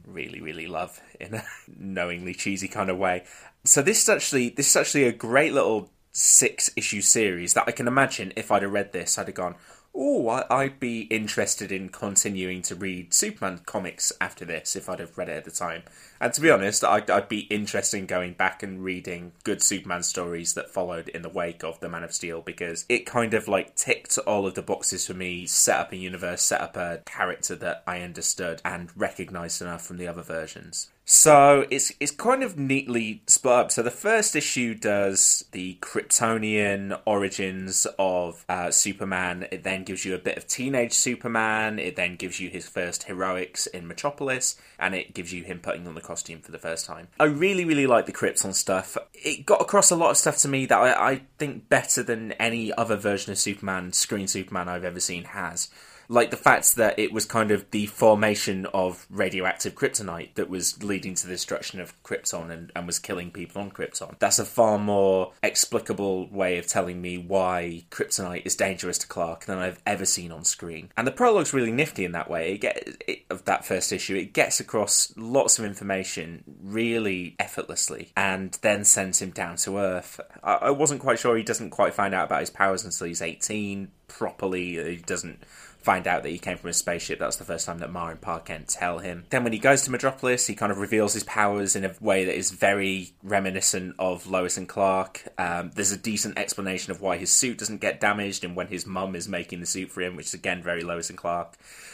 really, 0.06 0.42
really 0.42 0.68
love 0.68 1.02
in 1.20 1.36
a 1.36 1.44
knowingly 1.80 2.34
cheesy 2.34 2.68
kind 2.68 2.90
of 2.90 2.98
way. 2.98 3.24
So 3.64 3.82
this 3.82 4.04
is 4.04 4.10
actually 4.10 4.50
this 4.50 4.70
is 4.70 4.76
actually 4.76 5.06
a 5.06 5.12
great 5.12 5.54
little 5.54 5.90
six 6.12 6.70
issue 6.78 7.02
series 7.02 7.54
that 7.54 7.66
I 7.68 7.72
can 7.72 7.88
imagine 7.88 8.32
if 8.36 8.52
I'd 8.52 8.62
have 8.62 8.72
read 8.72 8.94
this, 8.94 9.18
I'd 9.18 9.28
have 9.28 9.36
gone, 9.36 9.56
oh, 9.94 10.44
I'd 10.50 10.80
be 10.80 11.02
interested 11.02 11.72
in 11.72 11.90
continuing 11.90 12.62
to 12.64 12.76
read 12.76 13.14
Superman 13.14 13.62
comics 13.66 14.12
after 14.22 14.46
this 14.46 14.76
if 14.76 14.90
I'd 14.90 15.00
have 15.00 15.18
read 15.18 15.30
it 15.30 15.38
at 15.38 15.46
the 15.46 15.52
time. 15.52 15.84
And 16.20 16.34
to 16.34 16.42
be 16.42 16.50
honest, 16.50 16.84
I'd, 16.84 17.10
I'd 17.10 17.30
be 17.30 17.42
interested 17.42 17.98
in 17.98 18.06
going 18.06 18.34
back 18.34 18.64
and 18.64 18.84
reading 18.84 19.34
good 19.44 19.62
Superman 19.62 20.04
stories 20.04 20.54
that 20.54 20.70
followed 20.70 21.10
in 21.10 21.22
the 21.22 21.30
wake 21.30 21.64
of 21.64 21.80
The 21.80 21.90
Man 21.90 22.04
of 22.04 22.14
Steel 22.14 22.42
because 22.42 22.86
it 22.90 23.06
kind 23.06 23.34
of 23.34 23.48
like 23.48 23.76
ticked 23.76 24.18
all 24.20 24.48
of 24.48 24.56
the 24.56 24.62
boxes 24.62 25.08
for 25.08 25.14
me, 25.14 25.46
set 25.46 25.80
up 25.80 25.92
a 25.92 25.98
universe, 25.98 26.42
set 26.42 26.62
up 26.62 26.78
a 26.78 27.02
character 27.06 27.56
that 27.56 27.84
I 27.86 28.02
understood 28.02 28.62
and 28.64 28.90
recognized 28.96 29.62
enough 29.62 29.86
from 29.86 29.98
the 29.98 30.08
other 30.08 30.24
versions. 30.24 30.90
So 31.08 31.68
it's 31.70 31.94
it's 32.00 32.12
kind 32.12 32.42
of 32.42 32.58
neatly 32.58 33.22
split 33.28 33.54
up. 33.54 33.72
So 33.72 33.84
the 33.84 33.92
first 33.92 34.36
issue 34.36 34.74
does 34.74 35.46
the 35.52 35.78
Kryptonian 35.80 37.00
origins 37.06 37.86
of 38.00 38.44
uh, 38.50 38.72
Superman. 38.72 39.48
It 39.52 39.64
then 39.64 39.84
gives 39.84 40.04
you 40.04 40.16
a 40.16 40.20
bit 40.20 40.36
of 40.36 40.48
teenage 40.48 40.94
Superman. 40.94 41.78
It 41.78 41.96
then 41.96 42.16
gives 42.16 42.40
you 42.40 42.50
his 42.50 42.68
first 42.68 43.04
heroics 43.04 43.68
in 43.68 43.88
Metropolis, 43.88 44.60
and 44.80 44.96
it 44.96 45.14
gives 45.14 45.32
you 45.32 45.44
him 45.44 45.60
putting 45.60 45.88
on 45.88 45.94
the 45.94 46.02
costume 46.06 46.40
for 46.40 46.52
the 46.52 46.60
first 46.60 46.86
time. 46.86 47.08
I 47.20 47.26
really 47.26 47.66
really 47.66 47.88
like 47.88 48.06
the 48.06 48.14
Krypton 48.14 48.54
stuff. 48.54 48.98
It 49.14 49.46
got 49.46 49.62
across 49.62 49.92
a 49.92 49.96
lot 49.96 50.12
of 50.12 50.18
stuff 50.18 50.38
to 50.40 50.48
me 50.48 50.66
that 50.68 50.78
I, 50.78 51.12
I 51.12 51.22
think 51.38 51.70
better 51.70 52.04
than 52.04 52.32
any 52.34 52.72
other 52.74 52.96
version 52.96 53.32
of 53.32 53.38
Superman, 53.38 53.94
screen 53.94 54.28
Superman 54.28 54.70
I've 54.70 54.86
ever 54.86 55.00
seen 55.00 55.26
has 55.26 55.70
like 56.08 56.32
the 56.32 56.38
fact 56.38 56.76
that 56.76 56.98
it 57.00 57.12
was 57.12 57.26
kind 57.26 57.52
of 57.52 57.70
the 57.72 57.86
formation 57.88 58.66
of 58.68 59.06
radioactive 59.10 59.76
kryptonite 59.76 60.36
that 60.36 60.50
was 60.50 60.82
leading 60.84 61.16
to 61.16 61.28
the 61.28 61.34
destruction 61.34 61.80
of 61.80 62.02
Krypton 62.04 62.52
and, 62.52 62.72
and 62.76 62.88
was 62.88 63.00
killing 63.00 63.32
people 63.32 63.62
on 63.62 63.72
Krypton. 63.72 64.18
That's 64.20 64.40
a 64.40 64.46
far 64.46 64.78
more 64.78 65.34
explicable 65.44 66.28
way 66.30 66.58
of 66.58 66.68
telling 66.68 67.02
me 67.02 67.18
why 67.18 67.86
kryptonite 67.90 68.46
is 68.46 68.56
dangerous 68.56 68.98
to 69.00 69.08
Clark 69.08 69.46
than 69.46 69.58
I've 69.58 69.82
ever 69.86 70.06
seen 70.06 70.32
on 70.32 70.44
screen. 70.44 70.92
And 70.98 71.08
the 71.08 71.12
prologue's 71.12 71.54
really 71.54 71.72
nifty 71.72 72.06
in 72.06 72.12
that 72.14 72.30
way. 72.30 72.54
It 72.54 72.58
get, 72.60 72.88
it, 73.08 73.26
of 73.30 73.46
that 73.46 73.66
first 73.66 73.92
issue, 73.92 74.16
it 74.16 74.34
gets 74.34 74.60
across 74.60 75.14
lots 75.18 75.60
of 75.60 75.66
information 75.66 76.44
really 76.64 77.36
effortlessly 77.40 78.12
and 78.16 78.58
then 78.62 78.84
sends 78.84 79.22
him 79.22 79.32
down 79.32 79.58
to 79.58 79.78
Earth. 79.78 80.20
I, 80.44 80.54
I 80.54 80.70
wasn't 80.72 81.02
quite 81.02 81.20
sure 81.20 81.36
he 81.36 81.44
doesn't 81.44 81.72
quite 81.72 81.94
find 81.94 82.14
out 82.14 82.26
about 82.26 82.42
his 82.42 82.50
powers 82.50 82.84
until 82.84 83.08
he's 83.08 83.22
18 83.22 83.90
properly. 84.08 84.96
He 84.96 84.98
doesn't 84.98 85.44
find 85.86 86.08
out 86.08 86.24
that 86.24 86.30
he 86.30 86.40
came 86.40 86.58
from 86.58 86.72
a 86.72 86.74
spaceship. 86.74 87.20
That's 87.20 87.36
the 87.36 87.44
first 87.44 87.68
time 87.68 87.78
that 87.78 87.92
Ma 87.92 88.08
and 88.08 88.20
Pa 88.20 88.40
Kent 88.40 88.70
tell 88.70 88.98
him. 88.98 89.26
Then 89.30 89.44
when 89.44 89.54
he 89.54 89.60
goes 89.60 89.84
to 89.84 89.92
Metropolis, 89.92 90.48
he 90.48 90.56
kind 90.56 90.72
of 90.72 90.80
reveals 90.80 91.14
his 91.14 91.24
powers 91.24 91.76
in 91.76 91.86
a 91.86 91.94
way 92.02 92.26
that 92.26 92.36
is 92.36 92.50
very 92.50 93.12
reminiscent 93.22 93.96
of 94.00 94.26
Lois 94.26 94.58
and 94.58 94.68
Clark. 94.68 95.28
Um, 95.38 95.70
there's 95.76 95.92
a 95.92 95.98
decent 95.98 96.40
explanation 96.40 96.90
of 96.90 97.02
why 97.02 97.18
his 97.18 97.30
suit 97.30 97.60
doesn't 97.60 97.82
get 97.82 98.02
damaged 98.02 98.44
and 98.44 98.56
when 98.56 98.68
his 98.68 98.88
mum 98.88 99.16
is 99.16 99.30
making 99.30 99.60
the 99.60 99.68
suit 99.68 99.92
for 99.92 100.02
him, 100.02 100.16
which 100.16 100.28
is 100.28 100.34
again 100.34 100.64
very 100.64 100.82
Lois 100.82 101.12
and 101.12 101.20
Clark. 101.20 101.54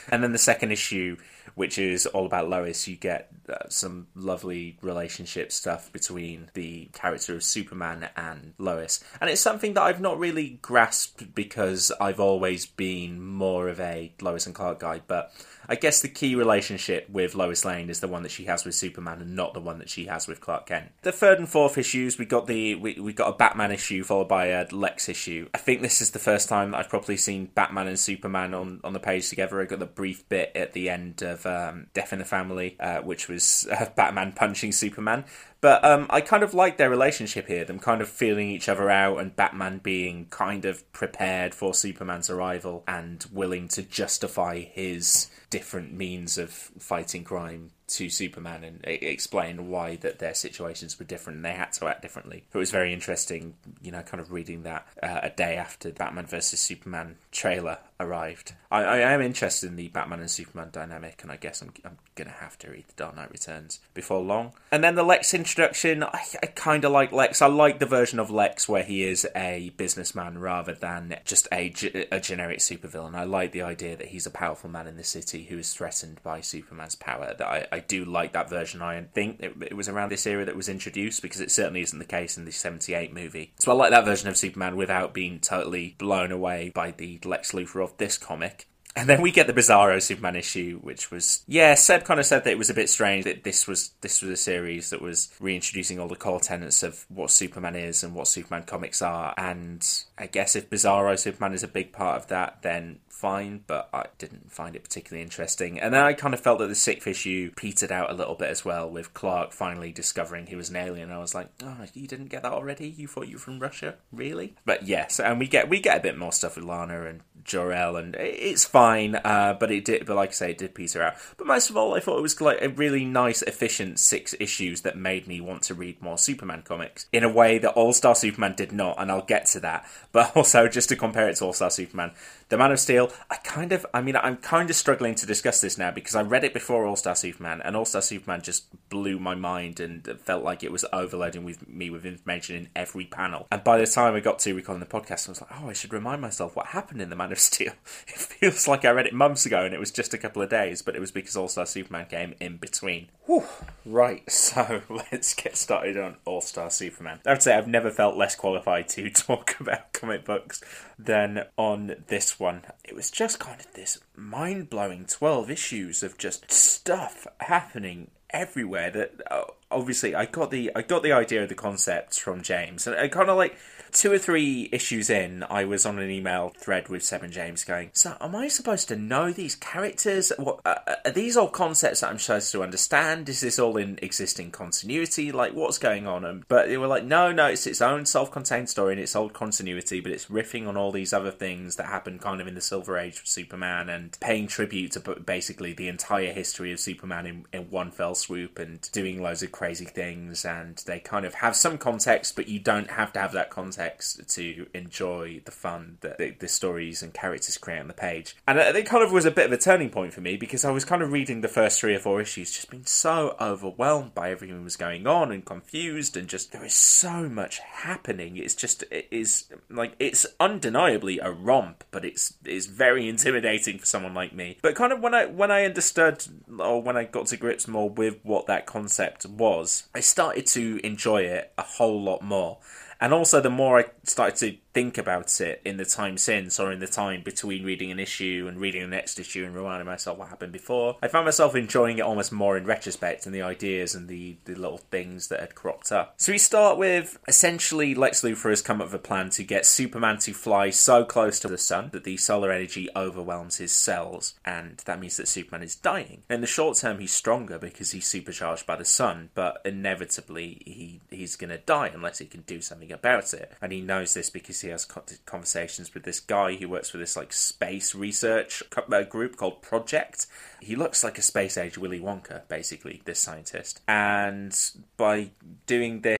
And 0.09 0.23
then 0.23 0.31
the 0.31 0.37
second 0.37 0.71
issue 0.71 1.17
which 1.55 1.77
is 1.77 2.05
all 2.05 2.25
about 2.25 2.49
Lois. 2.49 2.87
You 2.87 2.95
get 2.95 3.29
uh, 3.49 3.69
some 3.69 4.07
lovely 4.15 4.77
relationship 4.81 5.51
stuff 5.51 5.91
between 5.91 6.49
the 6.53 6.89
character 6.93 7.35
of 7.35 7.43
Superman 7.43 8.09
and 8.15 8.53
Lois. 8.57 9.03
And 9.19 9.29
it's 9.29 9.41
something 9.41 9.73
that 9.73 9.81
I've 9.81 10.01
not 10.01 10.19
really 10.19 10.59
grasped 10.61 11.33
because 11.35 11.91
I've 11.99 12.19
always 12.19 12.65
been 12.65 13.21
more 13.21 13.67
of 13.67 13.79
a 13.81 14.13
Lois 14.21 14.45
and 14.45 14.55
Clark 14.55 14.79
guy, 14.79 15.01
but 15.05 15.31
I 15.71 15.75
guess 15.75 16.01
the 16.01 16.09
key 16.09 16.35
relationship 16.35 17.09
with 17.09 17.33
Lois 17.33 17.63
Lane 17.63 17.89
is 17.89 18.01
the 18.01 18.07
one 18.09 18.23
that 18.23 18.31
she 18.31 18.43
has 18.43 18.65
with 18.65 18.75
Superman 18.75 19.21
and 19.21 19.37
not 19.37 19.53
the 19.53 19.61
one 19.61 19.79
that 19.79 19.89
she 19.89 20.03
has 20.07 20.27
with 20.27 20.41
Clark 20.41 20.65
Kent. 20.65 20.91
The 21.01 21.13
third 21.13 21.39
and 21.39 21.47
fourth 21.47 21.77
issues, 21.77 22.17
we 22.17 22.25
got 22.25 22.45
the 22.45 22.75
we, 22.75 22.99
we 22.99 23.13
got 23.13 23.29
a 23.29 23.37
Batman 23.37 23.71
issue 23.71 24.03
followed 24.03 24.27
by 24.27 24.47
a 24.47 24.67
Lex 24.69 25.07
issue. 25.07 25.47
I 25.53 25.59
think 25.59 25.81
this 25.81 26.01
is 26.01 26.11
the 26.11 26.19
first 26.19 26.49
time 26.49 26.71
that 26.71 26.77
I've 26.77 26.89
probably 26.89 27.15
seen 27.15 27.51
Batman 27.55 27.87
and 27.87 27.97
Superman 27.97 28.53
on, 28.53 28.81
on 28.83 28.91
the 28.91 28.99
page 28.99 29.29
together. 29.29 29.61
I 29.61 29.65
got 29.65 29.79
the 29.79 29.85
brief 29.85 30.27
bit 30.27 30.51
at 30.55 30.73
the 30.73 30.89
end 30.89 31.21
of 31.21 31.45
um, 31.45 31.87
Death 31.93 32.11
in 32.11 32.19
the 32.19 32.25
Family, 32.25 32.75
uh, 32.77 32.99
which 32.99 33.29
was 33.29 33.65
uh, 33.71 33.85
Batman 33.95 34.33
punching 34.33 34.73
Superman. 34.73 35.23
But 35.61 35.85
um, 35.85 36.07
I 36.09 36.21
kind 36.21 36.43
of 36.43 36.53
like 36.53 36.77
their 36.77 36.89
relationship 36.89 37.47
here, 37.47 37.63
them 37.63 37.79
kind 37.79 38.01
of 38.01 38.09
feeling 38.09 38.49
each 38.49 38.67
other 38.67 38.89
out, 38.89 39.19
and 39.19 39.35
Batman 39.35 39.77
being 39.77 40.25
kind 40.25 40.65
of 40.65 40.91
prepared 40.91 41.53
for 41.53 41.73
Superman's 41.73 42.31
arrival 42.31 42.83
and 42.87 43.23
willing 43.31 43.67
to 43.69 43.83
justify 43.83 44.59
his 44.59 45.29
different 45.51 45.93
means 45.93 46.39
of 46.39 46.49
fighting 46.51 47.23
crime 47.23 47.69
to 47.91 48.09
Superman 48.09 48.63
and 48.63 48.79
explain 48.83 49.69
why 49.69 49.95
that 49.97 50.19
their 50.19 50.33
situations 50.33 50.97
were 50.99 51.05
different 51.05 51.37
and 51.37 51.45
they 51.45 51.53
had 51.53 51.73
to 51.73 51.87
act 51.87 52.01
differently. 52.01 52.43
It 52.53 52.57
was 52.57 52.71
very 52.71 52.93
interesting, 52.93 53.55
you 53.81 53.91
know, 53.91 54.01
kind 54.01 54.21
of 54.21 54.31
reading 54.31 54.63
that 54.63 54.87
uh, 55.01 55.19
a 55.23 55.29
day 55.29 55.55
after 55.55 55.91
Batman 55.91 56.25
vs 56.25 56.59
Superman 56.59 57.15
trailer 57.31 57.79
arrived. 57.99 58.53
I, 58.71 58.83
I, 58.83 58.97
am 59.11 59.21
interested 59.21 59.69
in 59.69 59.75
the 59.75 59.89
Batman 59.89 60.21
and 60.21 60.31
Superman 60.31 60.69
dynamic, 60.71 61.19
and 61.21 61.31
I 61.31 61.35
guess 61.35 61.61
I'm, 61.61 61.73
I'm 61.85 61.97
gonna 62.15 62.31
have 62.31 62.57
to 62.59 62.71
read 62.71 62.85
The 62.87 62.93
Dark 62.95 63.15
Knight 63.15 63.31
Returns 63.31 63.79
before 63.93 64.21
long. 64.21 64.53
And 64.71 64.83
then 64.83 64.95
the 64.95 65.03
Lex 65.03 65.33
introduction, 65.33 66.03
I, 66.03 66.23
I 66.41 66.47
kind 66.47 66.85
of 66.85 66.91
like 66.91 67.11
Lex. 67.11 67.41
I 67.41 67.47
like 67.47 67.79
the 67.79 67.85
version 67.85 68.19
of 68.19 68.31
Lex 68.31 68.67
where 68.67 68.83
he 68.83 69.03
is 69.03 69.27
a 69.35 69.71
businessman 69.77 70.37
rather 70.37 70.73
than 70.73 71.17
just 71.25 71.47
a, 71.51 71.73
a 72.11 72.19
generic 72.19 72.59
supervillain. 72.59 73.15
I 73.15 73.25
like 73.25 73.51
the 73.51 73.61
idea 73.61 73.95
that 73.97 74.07
he's 74.07 74.25
a 74.25 74.31
powerful 74.31 74.69
man 74.69 74.87
in 74.87 74.97
the 74.97 75.03
city 75.03 75.43
who 75.43 75.57
is 75.57 75.73
threatened 75.73 76.23
by 76.23 76.41
Superman's 76.41 76.95
power. 76.95 77.35
That 77.37 77.47
I, 77.47 77.67
I 77.71 77.79
do 77.87 78.05
like 78.05 78.33
that 78.33 78.49
version. 78.49 78.81
I 78.81 79.01
think 79.13 79.39
it, 79.39 79.53
it, 79.61 79.75
was 79.75 79.89
around 79.89 80.09
this 80.09 80.25
era 80.25 80.45
that 80.45 80.55
was 80.55 80.69
introduced 80.69 81.21
because 81.21 81.41
it 81.41 81.51
certainly 81.51 81.81
isn't 81.81 81.99
the 81.99 82.05
case 82.05 82.37
in 82.37 82.45
the 82.45 82.51
78 82.51 83.13
movie. 83.13 83.53
So 83.59 83.71
I 83.71 83.75
like 83.75 83.91
that 83.91 84.05
version 84.05 84.29
of 84.29 84.37
Superman 84.37 84.75
without 84.75 85.13
being 85.13 85.39
totally 85.39 85.95
blown 85.97 86.31
away 86.31 86.71
by 86.73 86.91
the 86.91 87.19
Lex 87.23 87.51
Luthor 87.51 87.83
of 87.83 87.97
this 87.97 88.17
comic. 88.17 88.67
And 88.95 89.07
then 89.07 89.21
we 89.21 89.31
get 89.31 89.47
the 89.47 89.53
Bizarro 89.53 90.01
Superman 90.01 90.35
issue, 90.35 90.79
which 90.81 91.11
was 91.11 91.43
yeah. 91.47 91.75
Seb 91.75 92.03
kind 92.03 92.19
of 92.19 92.25
said 92.25 92.43
that 92.43 92.51
it 92.51 92.57
was 92.57 92.69
a 92.69 92.73
bit 92.73 92.89
strange 92.89 93.23
that 93.23 93.43
this 93.43 93.67
was 93.67 93.91
this 94.01 94.21
was 94.21 94.31
a 94.31 94.37
series 94.37 94.89
that 94.89 95.01
was 95.01 95.33
reintroducing 95.39 95.99
all 95.99 96.07
the 96.07 96.15
core 96.15 96.39
tenets 96.41 96.83
of 96.83 97.05
what 97.09 97.31
Superman 97.31 97.75
is 97.75 98.03
and 98.03 98.13
what 98.13 98.27
Superman 98.27 98.63
comics 98.63 99.01
are. 99.01 99.33
And 99.37 99.87
I 100.17 100.27
guess 100.27 100.55
if 100.55 100.69
Bizarro 100.69 101.17
Superman 101.17 101.53
is 101.53 101.63
a 101.63 101.67
big 101.67 101.93
part 101.93 102.21
of 102.21 102.27
that, 102.27 102.61
then 102.63 102.99
fine, 103.21 103.63
but 103.67 103.87
I 103.93 104.07
didn't 104.17 104.51
find 104.51 104.75
it 104.75 104.83
particularly 104.83 105.21
interesting. 105.21 105.79
And 105.79 105.93
then 105.93 106.01
I 106.03 106.13
kind 106.13 106.33
of 106.33 106.39
felt 106.39 106.57
that 106.59 106.67
the 106.67 106.75
sixth 106.75 107.05
issue 107.05 107.51
petered 107.55 107.91
out 107.91 108.09
a 108.09 108.15
little 108.15 108.33
bit 108.33 108.49
as 108.49 108.65
well, 108.65 108.89
with 108.89 109.13
Clark 109.13 109.53
finally 109.53 109.91
discovering 109.91 110.47
he 110.47 110.55
was 110.55 110.71
an 110.71 110.75
alien. 110.75 111.11
I 111.11 111.19
was 111.19 111.35
like, 111.35 111.49
oh, 111.63 111.85
you 111.93 112.07
didn't 112.07 112.29
get 112.29 112.41
that 112.41 112.51
already? 112.51 112.89
You 112.89 113.07
thought 113.07 113.27
you 113.27 113.35
were 113.35 113.39
from 113.39 113.59
Russia, 113.59 113.95
really? 114.11 114.55
But 114.65 114.87
yes, 114.87 115.19
and 115.19 115.39
we 115.39 115.47
get 115.47 115.69
we 115.69 115.79
get 115.79 115.97
a 115.97 116.01
bit 116.01 116.17
more 116.17 116.31
stuff 116.31 116.55
with 116.55 116.65
Lana 116.65 117.05
and 117.05 117.21
Jor-El, 117.43 117.95
and 117.95 118.15
it's 118.15 118.65
fine. 118.65 119.15
Uh, 119.15 119.55
but 119.59 119.71
it 119.71 119.85
did, 119.85 120.05
but 120.05 120.15
like 120.15 120.29
I 120.29 120.33
say, 120.33 120.51
it 120.51 120.57
did 120.57 120.75
peter 120.75 121.01
out. 121.01 121.15
But 121.37 121.47
most 121.47 121.69
of 121.69 121.77
all, 121.77 121.95
I 121.95 121.99
thought 121.99 122.17
it 122.17 122.21
was 122.21 122.39
like 122.39 122.61
a 122.61 122.69
really 122.69 123.05
nice, 123.05 123.41
efficient 123.41 123.99
six 123.99 124.35
issues 124.39 124.81
that 124.81 124.97
made 124.97 125.27
me 125.27 125.41
want 125.41 125.63
to 125.63 125.73
read 125.73 126.01
more 126.01 126.17
Superman 126.17 126.63
comics 126.63 127.05
in 127.11 127.23
a 127.23 127.29
way 127.29 127.57
that 127.57 127.71
All 127.71 127.93
Star 127.93 128.15
Superman 128.15 128.55
did 128.55 128.71
not, 128.71 128.95
and 128.99 129.11
I'll 129.11 129.25
get 129.25 129.45
to 129.47 129.59
that. 129.61 129.85
But 130.11 130.31
also, 130.35 130.67
just 130.67 130.89
to 130.89 130.95
compare 130.95 131.29
it 131.29 131.37
to 131.37 131.45
All 131.45 131.53
Star 131.53 131.69
Superman, 131.69 132.11
the 132.51 132.57
Man 132.57 132.73
of 132.73 132.81
Steel, 132.81 133.13
I 133.29 133.37
kind 133.37 133.71
of, 133.71 133.85
I 133.93 134.01
mean, 134.01 134.17
I'm 134.17 134.35
kind 134.35 134.69
of 134.69 134.75
struggling 134.75 135.15
to 135.15 135.25
discuss 135.25 135.61
this 135.61 135.77
now 135.77 135.89
because 135.89 136.15
I 136.15 136.21
read 136.21 136.43
it 136.43 136.53
before 136.53 136.85
All 136.85 136.97
Star 136.97 137.15
Superman, 137.15 137.61
and 137.63 137.77
All 137.77 137.85
Star 137.85 138.01
Superman 138.01 138.41
just 138.41 138.65
blew 138.89 139.19
my 139.19 139.35
mind 139.35 139.79
and 139.79 140.05
felt 140.25 140.43
like 140.43 140.61
it 140.61 140.71
was 140.71 140.83
overloading 140.91 141.45
with 141.45 141.67
me 141.69 141.89
with 141.89 142.05
information 142.05 142.57
in 142.57 142.67
every 142.75 143.05
panel. 143.05 143.47
And 143.53 143.63
by 143.63 143.77
the 143.77 143.87
time 143.87 144.15
I 144.15 144.19
got 144.19 144.39
to 144.39 144.53
recording 144.53 144.81
the 144.81 144.85
podcast, 144.85 145.29
I 145.29 145.31
was 145.31 145.41
like, 145.41 145.61
oh, 145.61 145.69
I 145.69 145.73
should 145.73 145.93
remind 145.93 146.21
myself 146.21 146.53
what 146.53 146.67
happened 146.67 147.01
in 147.01 147.09
the 147.09 147.15
Man 147.15 147.31
of 147.31 147.39
Steel. 147.39 147.71
It 148.07 148.17
feels 148.17 148.67
like 148.67 148.83
I 148.83 148.89
read 148.89 149.05
it 149.05 149.13
months 149.13 149.45
ago 149.45 149.63
and 149.63 149.73
it 149.73 149.79
was 149.79 149.91
just 149.91 150.13
a 150.13 150.17
couple 150.17 150.41
of 150.41 150.49
days, 150.49 150.81
but 150.81 150.95
it 150.95 150.99
was 150.99 151.11
because 151.11 151.37
All 151.37 151.47
Star 151.47 151.65
Superman 151.65 152.07
came 152.07 152.33
in 152.41 152.57
between. 152.57 153.07
Whew. 153.27 153.45
Right, 153.85 154.29
so 154.29 154.81
let's 154.89 155.33
get 155.33 155.55
started 155.55 155.97
on 155.97 156.17
All 156.25 156.41
Star 156.41 156.69
Superman. 156.69 157.19
I 157.25 157.31
would 157.31 157.41
say 157.41 157.55
I've 157.55 157.67
never 157.67 157.91
felt 157.91 158.17
less 158.17 158.35
qualified 158.35 158.89
to 158.89 159.09
talk 159.09 159.57
about 159.59 159.93
comic 159.93 160.25
books 160.25 160.61
than 160.99 161.45
on 161.55 161.95
this 162.07 162.39
one. 162.41 162.63
It 162.83 162.95
was 162.95 163.09
just 163.09 163.39
kind 163.39 163.59
of 163.61 163.71
this 163.73 163.99
mind 164.15 164.69
blowing 164.69 165.05
12 165.05 165.49
issues 165.49 166.03
of 166.03 166.17
just 166.17 166.51
stuff 166.51 167.25
happening 167.39 168.11
everywhere 168.31 168.89
that 168.91 169.13
uh, 169.29 169.43
obviously 169.69 170.15
I 170.15 170.25
got 170.25 170.51
the 170.51 170.71
I 170.75 170.81
got 170.81 171.03
the 171.03 171.11
idea 171.11 171.43
of 171.43 171.49
the 171.49 171.55
concepts 171.55 172.17
from 172.17 172.41
James 172.41 172.87
and 172.87 172.95
I 172.95 173.07
kind 173.07 173.29
of 173.29 173.37
like 173.37 173.55
two 173.91 174.11
or 174.11 174.17
three 174.17 174.69
issues 174.71 175.09
in, 175.09 175.43
I 175.49 175.65
was 175.65 175.85
on 175.85 175.99
an 175.99 176.09
email 176.09 176.53
thread 176.57 176.89
with 176.89 177.03
Seb 177.03 177.23
and 177.23 177.33
James 177.33 177.63
going, 177.63 177.89
So, 177.93 178.15
am 178.21 178.35
I 178.35 178.47
supposed 178.47 178.87
to 178.87 178.95
know 178.95 179.31
these 179.31 179.55
characters? 179.55 180.31
What 180.37 180.61
uh, 180.65 180.75
uh, 180.87 180.95
Are 181.05 181.11
these 181.11 181.37
all 181.37 181.49
concepts 181.49 182.01
that 182.01 182.09
I'm 182.09 182.19
supposed 182.19 182.51
to 182.53 182.63
understand? 182.63 183.27
Is 183.29 183.41
this 183.41 183.59
all 183.59 183.77
in 183.77 183.99
existing 184.01 184.51
continuity? 184.51 185.31
Like, 185.31 185.53
what's 185.53 185.77
going 185.77 186.07
on? 186.07 186.25
And, 186.25 186.47
but 186.47 186.67
they 186.67 186.77
were 186.77 186.87
like, 186.87 187.03
No, 187.03 187.31
no, 187.31 187.47
it's 187.47 187.67
its 187.67 187.81
own 187.81 188.05
self 188.05 188.31
contained 188.31 188.69
story 188.69 188.93
and 188.93 189.01
its 189.01 189.15
old 189.15 189.33
continuity, 189.33 189.99
but 189.99 190.11
it's 190.11 190.27
riffing 190.27 190.67
on 190.67 190.77
all 190.77 190.91
these 190.91 191.13
other 191.13 191.31
things 191.31 191.75
that 191.75 191.87
happened 191.87 192.21
kind 192.21 192.41
of 192.41 192.47
in 192.47 192.55
the 192.55 192.61
Silver 192.61 192.97
Age 192.97 193.19
of 193.19 193.27
Superman 193.27 193.89
and 193.89 194.17
paying 194.21 194.47
tribute 194.47 194.93
to 194.93 194.99
basically 195.19 195.73
the 195.73 195.87
entire 195.87 196.31
history 196.31 196.71
of 196.71 196.79
Superman 196.79 197.25
in, 197.25 197.45
in 197.51 197.69
one 197.69 197.91
fell 197.91 198.15
swoop 198.15 198.57
and 198.59 198.89
doing 198.91 199.21
loads 199.21 199.43
of 199.43 199.51
crazy 199.51 199.85
things. 199.85 200.45
And 200.45 200.77
they 200.85 200.99
kind 200.99 201.25
of 201.25 201.35
have 201.35 201.55
some 201.55 201.77
context, 201.77 202.35
but 202.35 202.47
you 202.47 202.59
don't 202.59 202.91
have 202.91 203.11
to 203.13 203.19
have 203.19 203.33
that 203.33 203.49
context 203.49 203.80
context 203.81 204.29
to 204.35 204.67
enjoy 204.73 205.41
the 205.45 205.51
fun 205.51 205.97
that 206.01 206.17
the, 206.17 206.31
the 206.39 206.47
stories 206.47 207.01
and 207.01 207.13
characters 207.13 207.57
create 207.57 207.79
on 207.79 207.87
the 207.87 207.93
page. 207.93 208.35
And 208.47 208.57
it 208.57 208.85
kind 208.85 209.03
of 209.03 209.11
was 209.11 209.25
a 209.25 209.31
bit 209.31 209.47
of 209.47 209.51
a 209.51 209.57
turning 209.57 209.89
point 209.89 210.13
for 210.13 210.21
me 210.21 210.37
because 210.37 210.63
I 210.63 210.71
was 210.71 210.85
kind 210.85 211.01
of 211.01 211.11
reading 211.11 211.41
the 211.41 211.47
first 211.47 211.79
three 211.79 211.95
or 211.95 211.99
four 211.99 212.21
issues, 212.21 212.51
just 212.51 212.69
being 212.69 212.85
so 212.85 213.35
overwhelmed 213.39 214.13
by 214.13 214.31
everything 214.31 214.57
that 214.57 214.63
was 214.63 214.75
going 214.75 215.07
on 215.07 215.31
and 215.31 215.43
confused, 215.43 216.15
and 216.15 216.27
just 216.27 216.51
there 216.51 216.65
is 216.65 216.73
so 216.73 217.27
much 217.27 217.59
happening. 217.59 218.37
It's 218.37 218.55
just 218.55 218.83
it 218.91 219.07
is 219.09 219.45
like 219.69 219.93
it's 219.99 220.25
undeniably 220.39 221.19
a 221.19 221.31
romp, 221.31 221.83
but 221.91 222.05
it's 222.05 222.35
it's 222.45 222.67
very 222.67 223.09
intimidating 223.09 223.79
for 223.79 223.85
someone 223.85 224.13
like 224.13 224.33
me. 224.33 224.57
But 224.61 224.75
kind 224.75 224.93
of 224.93 224.99
when 225.01 225.13
I 225.13 225.25
when 225.25 225.51
I 225.51 225.65
understood 225.65 226.25
or 226.59 226.81
when 226.81 226.97
I 226.97 227.05
got 227.05 227.27
to 227.27 227.37
grips 227.37 227.67
more 227.67 227.89
with 227.89 228.17
what 228.23 228.45
that 228.47 228.65
concept 228.65 229.25
was, 229.25 229.87
I 229.95 230.01
started 230.01 230.45
to 230.47 230.79
enjoy 230.85 231.23
it 231.23 231.51
a 231.57 231.63
whole 231.63 232.01
lot 232.01 232.21
more. 232.21 232.59
And 233.01 233.13
also, 233.13 233.41
the 233.41 233.49
more 233.49 233.79
I 233.79 233.85
started 234.03 234.35
to 234.37 234.57
think 234.73 234.97
about 234.97 235.41
it 235.41 235.61
in 235.65 235.77
the 235.77 235.85
time 235.85 236.17
since, 236.17 236.59
or 236.59 236.71
in 236.71 236.79
the 236.79 236.87
time 236.87 237.21
between 237.23 237.63
reading 237.63 237.91
an 237.91 237.99
issue 237.99 238.45
and 238.47 238.59
reading 238.59 238.81
the 238.81 238.87
next 238.87 239.19
issue 239.19 239.45
and 239.45 239.55
reminding 239.55 239.85
myself 239.85 240.17
what 240.17 240.29
happened 240.29 240.53
before, 240.53 240.97
I 241.01 241.07
found 241.07 241.25
myself 241.25 241.55
enjoying 241.55 241.97
it 241.97 242.01
almost 242.01 242.31
more 242.31 242.57
in 242.57 242.65
retrospect 242.65 243.25
and 243.25 243.35
the 243.35 243.41
ideas 243.41 243.95
and 243.95 244.07
the, 244.07 244.37
the 244.45 244.55
little 244.55 244.77
things 244.77 245.27
that 245.27 245.39
had 245.39 245.55
cropped 245.55 245.91
up. 245.91 246.13
So 246.17 246.31
we 246.31 246.37
start 246.37 246.77
with 246.77 247.17
essentially 247.27 247.93
Lex 247.95 248.21
Luthor 248.21 248.49
has 248.49 248.61
come 248.61 248.81
up 248.81 248.87
with 248.87 248.95
a 248.95 248.99
plan 248.99 249.29
to 249.31 249.43
get 249.43 249.65
Superman 249.65 250.17
to 250.19 250.33
fly 250.33 250.69
so 250.69 251.03
close 251.03 251.39
to 251.39 251.47
the 251.47 251.57
sun 251.57 251.89
that 251.93 252.03
the 252.03 252.17
solar 252.17 252.51
energy 252.51 252.89
overwhelms 252.95 253.57
his 253.57 253.71
cells, 253.71 254.35
and 254.45 254.77
that 254.85 254.99
means 254.99 255.17
that 255.17 255.27
Superman 255.27 255.63
is 255.63 255.75
dying. 255.75 256.23
In 256.29 256.41
the 256.41 256.47
short 256.47 256.77
term, 256.77 256.99
he's 256.99 257.13
stronger 257.13 257.59
because 257.59 257.91
he's 257.91 258.07
supercharged 258.07 258.65
by 258.65 258.75
the 258.75 258.85
sun, 258.85 259.29
but 259.33 259.61
inevitably 259.65 260.61
he 260.65 261.01
he's 261.09 261.35
going 261.35 261.49
to 261.49 261.57
die 261.57 261.91
unless 261.93 262.19
he 262.19 262.25
can 262.25 262.41
do 262.41 262.61
something 262.61 262.91
about 262.91 263.33
it. 263.33 263.51
And 263.61 263.71
he 263.71 263.81
knows 263.81 264.13
this 264.13 264.29
because 264.29 264.60
he 264.61 264.69
has 264.69 264.85
conversations 264.85 265.93
with 265.93 266.03
this 266.03 266.19
guy 266.19 266.55
who 266.55 266.69
works 266.69 266.89
for 266.89 266.97
this 266.97 267.15
like 267.15 267.33
space 267.33 267.93
research 267.95 268.63
uh, 268.75 269.03
group 269.03 269.35
called 269.35 269.61
Project. 269.61 270.27
He 270.59 270.75
looks 270.75 271.03
like 271.03 271.17
a 271.17 271.21
space 271.21 271.57
age 271.57 271.77
Willy 271.77 271.99
Wonka, 271.99 272.47
basically, 272.47 273.01
this 273.05 273.19
scientist. 273.19 273.81
And 273.87 274.57
by 274.97 275.31
doing 275.65 276.01
this, 276.01 276.17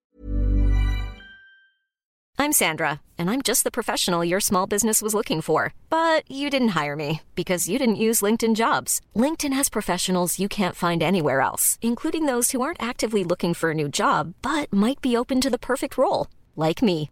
I'm 2.41 2.53
Sandra, 2.53 3.01
and 3.19 3.29
I'm 3.29 3.43
just 3.43 3.63
the 3.63 3.77
professional 3.79 4.25
your 4.25 4.39
small 4.39 4.65
business 4.65 4.99
was 4.99 5.13
looking 5.13 5.41
for. 5.41 5.75
But 5.91 6.23
you 6.27 6.49
didn't 6.49 6.69
hire 6.69 6.95
me 6.95 7.21
because 7.35 7.69
you 7.69 7.77
didn't 7.77 8.07
use 8.07 8.23
LinkedIn 8.23 8.55
jobs. 8.55 8.99
LinkedIn 9.15 9.53
has 9.53 9.69
professionals 9.69 10.39
you 10.39 10.49
can't 10.49 10.75
find 10.75 11.03
anywhere 11.03 11.41
else, 11.41 11.77
including 11.83 12.25
those 12.25 12.49
who 12.49 12.61
aren't 12.63 12.81
actively 12.81 13.23
looking 13.23 13.53
for 13.53 13.69
a 13.69 13.75
new 13.75 13.87
job 13.87 14.33
but 14.41 14.73
might 14.73 15.01
be 15.01 15.15
open 15.15 15.39
to 15.39 15.51
the 15.51 15.59
perfect 15.59 15.99
role, 15.99 16.27
like 16.55 16.81
me. 16.81 17.11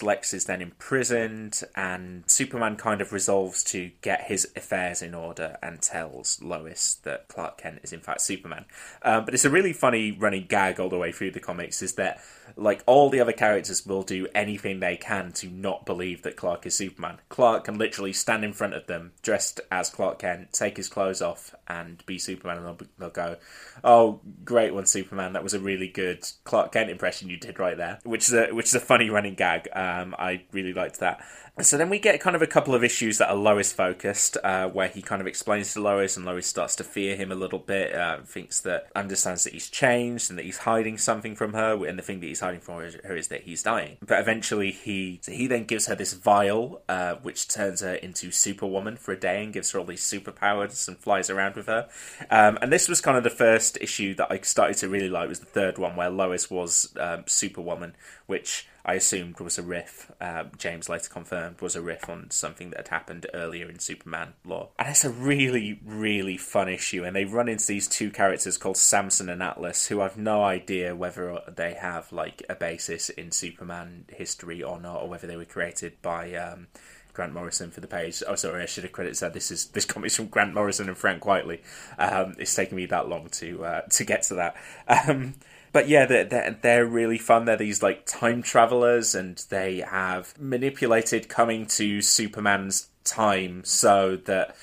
Lex 0.00 0.32
is 0.32 0.44
then 0.44 0.62
imprisoned, 0.62 1.62
and 1.74 2.22
Superman 2.28 2.76
kind 2.76 3.00
of 3.00 3.12
resolves 3.12 3.64
to 3.64 3.90
get 4.00 4.22
his 4.22 4.48
affairs 4.54 5.02
in 5.02 5.12
order 5.12 5.58
and 5.60 5.82
tells 5.82 6.40
Lois 6.40 7.00
that 7.02 7.26
Clark 7.26 7.58
Kent 7.58 7.80
is 7.82 7.92
in 7.92 7.98
fact 7.98 8.20
Superman. 8.20 8.64
Um, 9.02 9.24
but 9.24 9.34
it's 9.34 9.44
a 9.44 9.50
really 9.50 9.72
funny 9.72 10.12
running 10.12 10.46
gag 10.48 10.78
all 10.78 10.88
the 10.88 10.98
way 10.98 11.10
through 11.10 11.32
the 11.32 11.40
comics 11.40 11.82
is 11.82 11.94
that 11.94 12.20
like 12.56 12.82
all 12.86 13.10
the 13.10 13.20
other 13.20 13.32
characters 13.32 13.86
will 13.86 14.02
do 14.02 14.26
anything 14.34 14.80
they 14.80 14.96
can 14.96 15.32
to 15.32 15.48
not 15.48 15.86
believe 15.86 16.22
that 16.22 16.36
Clark 16.36 16.66
is 16.66 16.74
Superman. 16.74 17.18
Clark 17.28 17.64
can 17.64 17.78
literally 17.78 18.12
stand 18.12 18.44
in 18.44 18.52
front 18.52 18.74
of 18.74 18.86
them 18.86 19.12
dressed 19.22 19.60
as 19.70 19.90
Clark 19.90 20.20
Kent, 20.20 20.52
take 20.52 20.76
his 20.76 20.88
clothes 20.88 21.22
off, 21.22 21.54
and 21.66 22.04
be 22.06 22.18
Superman, 22.18 22.58
and 22.58 22.66
they'll, 22.66 22.88
they'll 22.98 23.10
go, 23.10 23.36
"Oh, 23.82 24.20
great 24.44 24.74
one, 24.74 24.86
Superman! 24.86 25.32
That 25.32 25.42
was 25.42 25.54
a 25.54 25.60
really 25.60 25.88
good 25.88 26.24
Clark 26.44 26.72
Kent 26.72 26.90
impression 26.90 27.28
you 27.28 27.36
did 27.36 27.58
right 27.58 27.76
there," 27.76 27.98
which 28.04 28.28
is 28.28 28.34
a 28.34 28.52
which 28.52 28.66
is 28.66 28.74
a 28.74 28.80
funny 28.80 29.10
running 29.10 29.34
gag. 29.34 29.68
Um, 29.74 30.14
I 30.18 30.42
really 30.52 30.72
liked 30.72 31.00
that. 31.00 31.20
So 31.60 31.76
then 31.76 31.90
we 31.90 31.98
get 31.98 32.18
kind 32.18 32.34
of 32.34 32.40
a 32.40 32.46
couple 32.46 32.74
of 32.74 32.82
issues 32.82 33.18
that 33.18 33.28
are 33.28 33.36
Lois 33.36 33.74
focused, 33.74 34.38
uh, 34.42 34.68
where 34.68 34.88
he 34.88 35.02
kind 35.02 35.20
of 35.20 35.26
explains 35.26 35.74
to 35.74 35.82
Lois, 35.82 36.16
and 36.16 36.24
Lois 36.24 36.46
starts 36.46 36.74
to 36.76 36.84
fear 36.84 37.14
him 37.14 37.30
a 37.30 37.34
little 37.34 37.58
bit, 37.58 37.94
uh, 37.94 38.22
thinks 38.22 38.60
that 38.60 38.90
understands 38.96 39.44
that 39.44 39.52
he's 39.52 39.68
changed 39.68 40.30
and 40.30 40.38
that 40.38 40.46
he's 40.46 40.58
hiding 40.58 40.96
something 40.96 41.36
from 41.36 41.52
her, 41.52 41.84
and 41.84 41.98
the 41.98 42.02
thing 42.02 42.20
that 42.20 42.26
he's 42.26 42.40
hiding 42.40 42.60
from 42.60 42.76
her 42.76 43.16
is 43.16 43.28
that 43.28 43.42
he's 43.42 43.62
dying. 43.62 43.98
But 44.00 44.18
eventually, 44.18 44.70
he 44.70 45.20
he 45.26 45.46
then 45.46 45.64
gives 45.64 45.86
her 45.88 45.94
this 45.94 46.14
vial, 46.14 46.80
uh, 46.88 47.16
which 47.16 47.48
turns 47.48 47.82
her 47.82 47.94
into 47.96 48.30
Superwoman 48.30 48.96
for 48.96 49.12
a 49.12 49.20
day 49.20 49.44
and 49.44 49.52
gives 49.52 49.72
her 49.72 49.78
all 49.78 49.84
these 49.84 50.02
superpowers 50.02 50.88
and 50.88 50.96
flies 50.96 51.28
around 51.28 51.56
with 51.56 51.66
her. 51.66 51.86
Um, 52.30 52.58
and 52.62 52.72
this 52.72 52.88
was 52.88 53.02
kind 53.02 53.18
of 53.18 53.24
the 53.24 53.30
first 53.30 53.76
issue 53.80 54.14
that 54.14 54.28
I 54.30 54.38
started 54.38 54.78
to 54.78 54.88
really 54.88 55.10
like. 55.10 55.28
Was 55.28 55.40
the 55.40 55.46
third 55.46 55.76
one 55.76 55.96
where 55.96 56.10
Lois 56.10 56.50
was 56.50 56.94
um, 56.98 57.24
Superwoman, 57.26 57.94
which 58.26 58.66
I 58.84 58.94
assumed 58.94 59.38
was 59.38 59.58
a 59.58 59.62
riff. 59.62 60.10
Uh, 60.20 60.44
James 60.58 60.88
later 60.88 61.08
confirmed 61.08 61.60
was 61.60 61.76
a 61.76 61.82
riff 61.82 62.08
on 62.08 62.30
something 62.30 62.70
that 62.70 62.78
had 62.78 62.88
happened 62.88 63.26
earlier 63.32 63.68
in 63.68 63.78
Superman 63.78 64.34
lore. 64.44 64.70
And 64.78 64.88
it's 64.88 65.04
a 65.04 65.10
really, 65.10 65.80
really 65.84 66.36
fun 66.36 66.68
issue. 66.68 67.04
And 67.04 67.14
they 67.14 67.24
run 67.24 67.48
into 67.48 67.66
these 67.66 67.86
two 67.86 68.10
characters 68.10 68.58
called 68.58 68.76
Samson 68.76 69.28
and 69.28 69.42
Atlas, 69.42 69.86
who 69.86 70.00
I've 70.00 70.18
no 70.18 70.42
idea 70.42 70.96
whether 70.96 71.38
they 71.48 71.74
have 71.74 72.12
like 72.12 72.42
a 72.48 72.54
basis 72.54 73.08
in 73.08 73.30
Superman 73.30 74.06
history 74.08 74.62
or 74.62 74.80
not, 74.80 75.02
or 75.02 75.08
whether 75.08 75.26
they 75.26 75.36
were 75.36 75.44
created 75.44 76.00
by. 76.02 76.34
Um, 76.34 76.68
Grant 77.14 77.34
Morrison 77.34 77.70
for 77.70 77.80
the 77.80 77.86
page. 77.86 78.22
Oh, 78.26 78.36
sorry, 78.36 78.62
I 78.62 78.66
should 78.66 78.84
have 78.84 78.92
credited 78.92 79.18
said 79.18 79.34
this 79.34 79.50
is 79.50 79.66
this 79.66 79.84
comic's 79.84 80.16
from 80.16 80.28
Grant 80.28 80.54
Morrison 80.54 80.88
and 80.88 80.96
Frank 80.96 81.22
Quitely. 81.22 81.60
Um, 81.98 82.34
it's 82.38 82.54
taken 82.54 82.76
me 82.76 82.86
that 82.86 83.08
long 83.08 83.28
to 83.32 83.64
uh, 83.64 83.80
to 83.82 84.04
get 84.04 84.22
to 84.24 84.34
that. 84.36 84.56
Um, 84.88 85.34
but 85.72 85.88
yeah, 85.88 86.06
they're, 86.06 86.24
they're, 86.24 86.58
they're 86.60 86.86
really 86.86 87.18
fun. 87.18 87.44
They're 87.44 87.56
these 87.56 87.82
like 87.82 88.06
time 88.06 88.42
travelers, 88.42 89.14
and 89.14 89.36
they 89.48 89.78
have 89.80 90.38
manipulated 90.38 91.28
coming 91.28 91.66
to 91.66 92.02
Superman's 92.02 92.88
time 93.04 93.64
so 93.64 94.16
that 94.16 94.54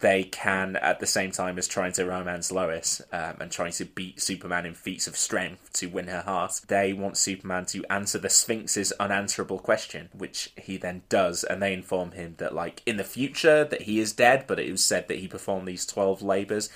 they 0.00 0.24
can, 0.24 0.76
at 0.76 1.00
the 1.00 1.06
same 1.06 1.30
time 1.30 1.58
as 1.58 1.68
trying 1.68 1.92
to 1.92 2.04
romance 2.04 2.50
Lois 2.50 3.02
um, 3.12 3.36
and 3.40 3.50
trying 3.50 3.72
to 3.72 3.84
beat 3.84 4.20
Superman 4.20 4.64
in 4.64 4.74
feats 4.74 5.06
of 5.06 5.16
strength 5.16 5.72
to 5.74 5.86
win 5.86 6.06
her 6.06 6.22
heart, 6.22 6.62
they 6.68 6.92
want 6.92 7.16
Superman 7.16 7.66
to 7.66 7.84
answer 7.90 8.18
the 8.18 8.30
Sphinx's 8.30 8.92
unanswerable 8.92 9.58
question, 9.58 10.08
which 10.12 10.52
he 10.56 10.76
then 10.76 11.02
does, 11.08 11.44
and 11.44 11.62
they 11.62 11.74
inform 11.74 12.12
him 12.12 12.34
that, 12.38 12.54
like, 12.54 12.82
in 12.86 12.96
the 12.96 13.04
future, 13.04 13.64
that 13.64 13.82
he 13.82 14.00
is 14.00 14.12
dead, 14.12 14.46
but 14.46 14.58
it 14.58 14.70
was 14.70 14.84
said 14.84 15.08
that 15.08 15.18
he 15.18 15.28
performed 15.28 15.68
these 15.68 15.86
12 15.86 16.22
labours, 16.22 16.70